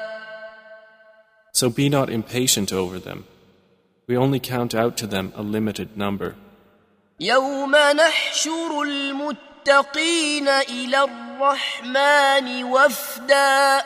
So 1.52 1.70
be 1.70 1.90
not 1.90 2.10
impatient 2.10 2.72
over 2.72 3.00
them. 3.00 3.26
We 4.08 4.18
only 4.18 4.40
count 4.40 4.74
out 4.74 4.98
to 4.98 5.08
them 5.08 5.32
a 5.36 5.44
limited 5.44 5.98
number. 5.98 6.36
يوم 7.20 7.76
نحشر 7.76 8.82
المتقين 8.82 10.48
إلى 10.48 11.04
الرحمن 11.04 12.64
وفدا 12.64 13.84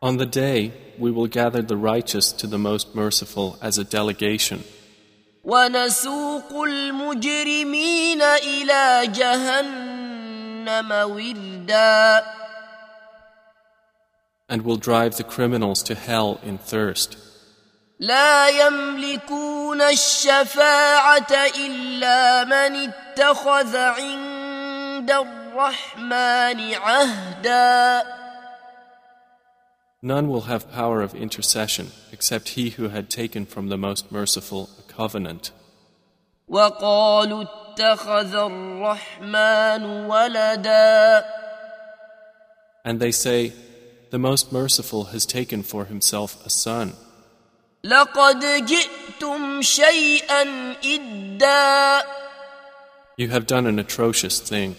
On 0.00 0.16
the 0.16 0.26
day, 0.26 0.72
we 0.98 1.10
will 1.10 1.26
gather 1.26 1.60
the 1.60 1.76
righteous 1.76 2.30
to 2.32 2.46
the 2.46 2.58
Most 2.58 2.94
Merciful 2.94 3.58
as 3.60 3.78
a 3.78 3.84
delegation, 3.84 4.62
ونسوق 5.44 6.52
المجرمين 6.52 8.22
إلى 8.22 9.06
جهنم 9.06 10.92
وردا 10.92 12.24
and 14.48 14.62
will 14.62 14.76
drive 14.76 15.16
the 15.16 15.24
criminals 15.24 15.82
to 15.82 15.94
hell 15.94 16.40
in 16.42 16.56
thirst. 16.58 17.18
لا 18.02 18.48
يملكون 18.48 19.82
الشفاعة 19.82 21.32
إلا 21.56 22.44
من 22.44 22.90
اتخذ 22.90 23.76
عند 23.76 25.10
الرحمن 25.10 26.74
عهدا 26.74 28.02
None 30.00 30.28
will 30.28 30.42
have 30.42 30.70
power 30.70 31.02
of 31.02 31.12
intercession 31.14 31.90
except 32.12 32.50
he 32.50 32.70
who 32.70 32.88
had 32.88 33.10
taken 33.10 33.44
from 33.46 33.68
the 33.68 33.76
Most 33.76 34.12
Merciful 34.12 34.70
a 34.78 34.92
covenant. 34.92 35.50
وقالوا 36.48 37.44
اتخذ 37.44 38.34
الرحمن 38.34 40.06
ولدا 40.06 41.24
And 42.84 43.00
they 43.00 43.10
say, 43.10 43.52
The 44.10 44.18
Most 44.18 44.52
Merciful 44.52 45.06
has 45.06 45.26
taken 45.26 45.64
for 45.64 45.86
himself 45.86 46.46
a 46.46 46.50
son. 46.50 46.94
لقد 47.84 48.66
جئتم 48.66 49.62
شيئا 49.62 50.42
إدا 50.84 52.02
You 53.20 53.28
have 53.30 53.46
done 53.46 53.66
an 53.66 53.78
atrocious 53.78 54.40
thing. 54.40 54.74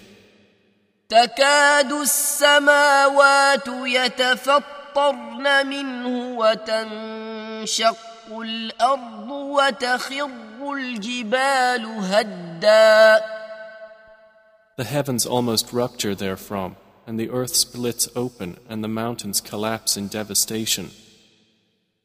تكاد 1.10 1.92
السماوات 1.92 3.68
يتفطرن 3.68 5.68
منه 5.68 6.38
وتنشق 6.38 7.98
الأرض 8.32 9.30
وتخر 9.30 10.30
الجبال 10.74 11.86
هدا 11.86 13.22
The 14.78 14.86
heavens 14.86 15.26
almost 15.26 15.74
rupture 15.74 16.16
therefrom, 16.16 16.78
and 17.06 17.20
the 17.20 17.30
earth 17.30 17.54
splits 17.56 18.08
open, 18.16 18.58
and 18.70 18.82
the 18.82 18.88
mountains 18.88 19.42
collapse 19.42 19.98
in 19.98 20.08
devastation. 20.08 20.92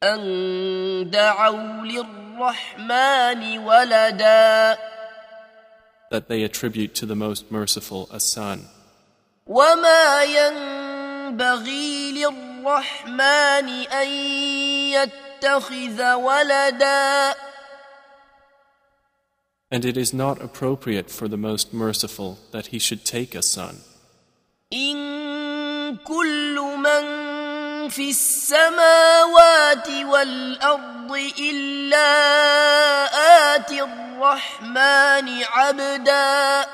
أن 0.03 1.09
دعوا 1.09 1.85
للرحمن 1.85 3.57
ولدا 3.59 4.77
that 6.11 6.27
they 6.27 6.43
attribute 6.43 6.93
to 6.95 7.05
the 7.05 7.15
most 7.15 7.51
merciful 7.51 8.07
a 8.11 8.19
son. 8.19 8.67
وما 9.47 10.23
ينبغي 10.23 12.11
للرحمن 12.11 13.69
أن 13.91 14.07
يتخذ 14.93 16.13
ولدا 16.13 17.33
And 19.71 19.83
it 19.83 19.97
is 19.97 20.13
not 20.13 20.41
appropriate 20.41 21.09
for 21.09 21.27
the 21.27 21.37
most 21.37 21.73
merciful 21.73 22.37
that 22.51 22.67
he 22.67 22.79
should 22.79 23.03
take 23.03 23.35
a 23.35 23.41
son. 23.41 23.81
إن 24.73 25.97
كل 25.97 26.38
من 26.38 26.38
في 27.89 28.09
السماوات 28.09 29.89
والأرض 29.89 31.11
إلا 31.39 32.11
آتي 33.55 33.81
الرحمن 33.81 35.43
عبدا 35.43 36.65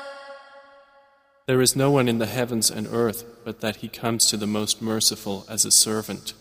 There 1.46 1.60
is 1.60 1.74
no 1.74 1.90
one 1.90 2.08
in 2.08 2.18
the 2.18 2.26
heavens 2.26 2.70
and 2.70 2.86
earth 2.86 3.24
but 3.44 3.60
that 3.60 3.76
he 3.76 3.88
comes 3.88 4.26
to 4.30 4.36
the 4.36 4.46
most 4.46 4.80
merciful 4.80 5.44
as 5.48 5.64
a 5.64 5.70
servant. 5.70 6.34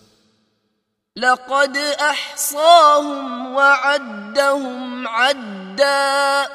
لقد 1.15 1.77
أحصاهم 1.77 3.55
وعدهم 3.55 5.07
عدا 5.07 6.47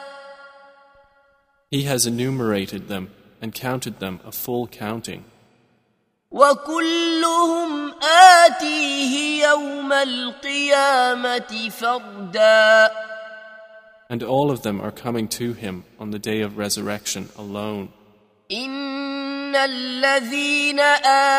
He 1.70 1.82
has 1.82 2.06
enumerated 2.06 2.88
them 2.88 3.10
and 3.42 3.52
counted 3.52 3.98
them 3.98 4.20
a 4.24 4.32
full 4.32 4.66
counting. 4.68 5.24
وكلهم 6.30 7.92
آتيه 8.44 9.44
يوم 9.48 9.92
القيامة 9.92 11.68
فردا 11.70 12.90
And 14.08 14.22
all 14.22 14.52
of 14.52 14.62
them 14.62 14.80
are 14.80 14.92
coming 14.92 15.26
to 15.26 15.52
him 15.52 15.82
on 15.98 16.10
the 16.10 16.18
day 16.20 16.40
of 16.40 16.56
resurrection 16.56 17.28
alone. 17.36 17.88
إن 18.52 19.56
الذين 19.56 20.80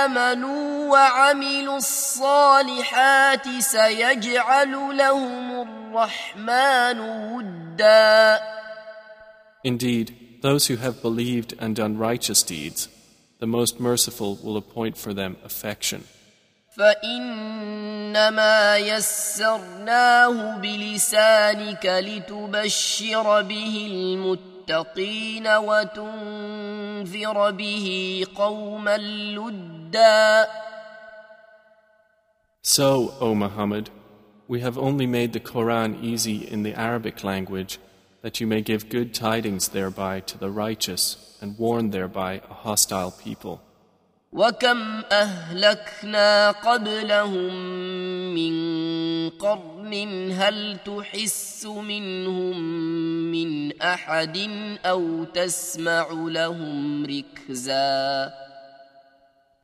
آمنوا 0.02 0.91
وعملوا 0.91 1.78
الصالحات 1.78 3.48
سيجعل 3.60 4.98
لهم 4.98 5.62
الرحمن 5.62 7.00
ودا 7.00 8.39
Indeed, 9.64 10.39
those 10.41 10.68
who 10.68 10.76
have 10.78 11.02
believed 11.02 11.54
and 11.60 11.76
done 11.76 11.98
righteous 11.98 12.43
deeds, 12.43 12.89
the 13.41 13.48
most 13.48 13.80
merciful 13.80 14.38
will 14.43 14.58
appoint 14.58 14.98
for 14.98 15.14
them 15.14 15.38
affection. 15.43 16.04
فإنما 16.78 18.78
يسرناه 18.78 20.58
بلسانك 20.58 21.86
لتبشر 21.86 23.41
به 23.41 23.88
المتقين 23.91 25.48
وتنذر 25.48 27.52
به 27.52 28.26
قوما 28.36 28.98
لدا 28.98 30.48
So, 32.62 33.16
O 33.22 33.34
Muhammad, 33.34 33.89
we 34.48 34.60
have 34.60 34.78
only 34.78 35.08
made 35.08 35.32
the 35.34 35.39
Quran 35.39 36.04
easy 36.04 36.45
in 36.48 36.64
the 36.64 36.74
Arabic 36.74 37.24
language 37.24 37.80
that 38.22 38.41
you 38.41 38.48
may 38.48 38.62
give 38.62 38.89
good 38.89 39.14
tidings 39.14 39.70
thereby 39.70 40.20
to 40.20 40.38
the 40.38 40.52
righteous 40.52 41.31
and 41.41 41.58
warn 41.58 41.91
thereby 41.91 42.41
a 42.50 42.54
hostile 42.54 43.12
people. 43.12 43.62
وكم 44.32 45.02
أهلكنا 45.12 46.52
قبلهم 46.52 47.54
من 48.36 48.54
قرن 49.30 50.32
هل 50.32 50.78
تحس 50.86 51.66
منهم 51.66 52.58
من 53.32 53.82
أحد 53.82 54.38
أو 54.86 55.24
تسمع 55.24 56.08
لهم 56.12 57.06
ركزا 57.06 58.34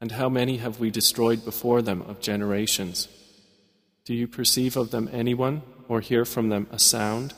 And 0.02 0.12
how 0.12 0.28
many 0.28 0.58
have 0.58 0.82
we 0.82 0.90
destroyed 0.92 1.46
before 1.46 1.82
them 1.82 2.02
of 2.02 2.20
generations? 2.20 3.08
Do 4.06 4.14
you 4.14 4.28
perceive 4.28 4.76
of 4.76 4.92
them 4.92 5.10
anyone 5.14 5.62
or 5.88 6.02
hear 6.02 6.26
from 6.26 6.50
them 6.50 6.68
a 6.72 6.80
sound? 6.80 7.34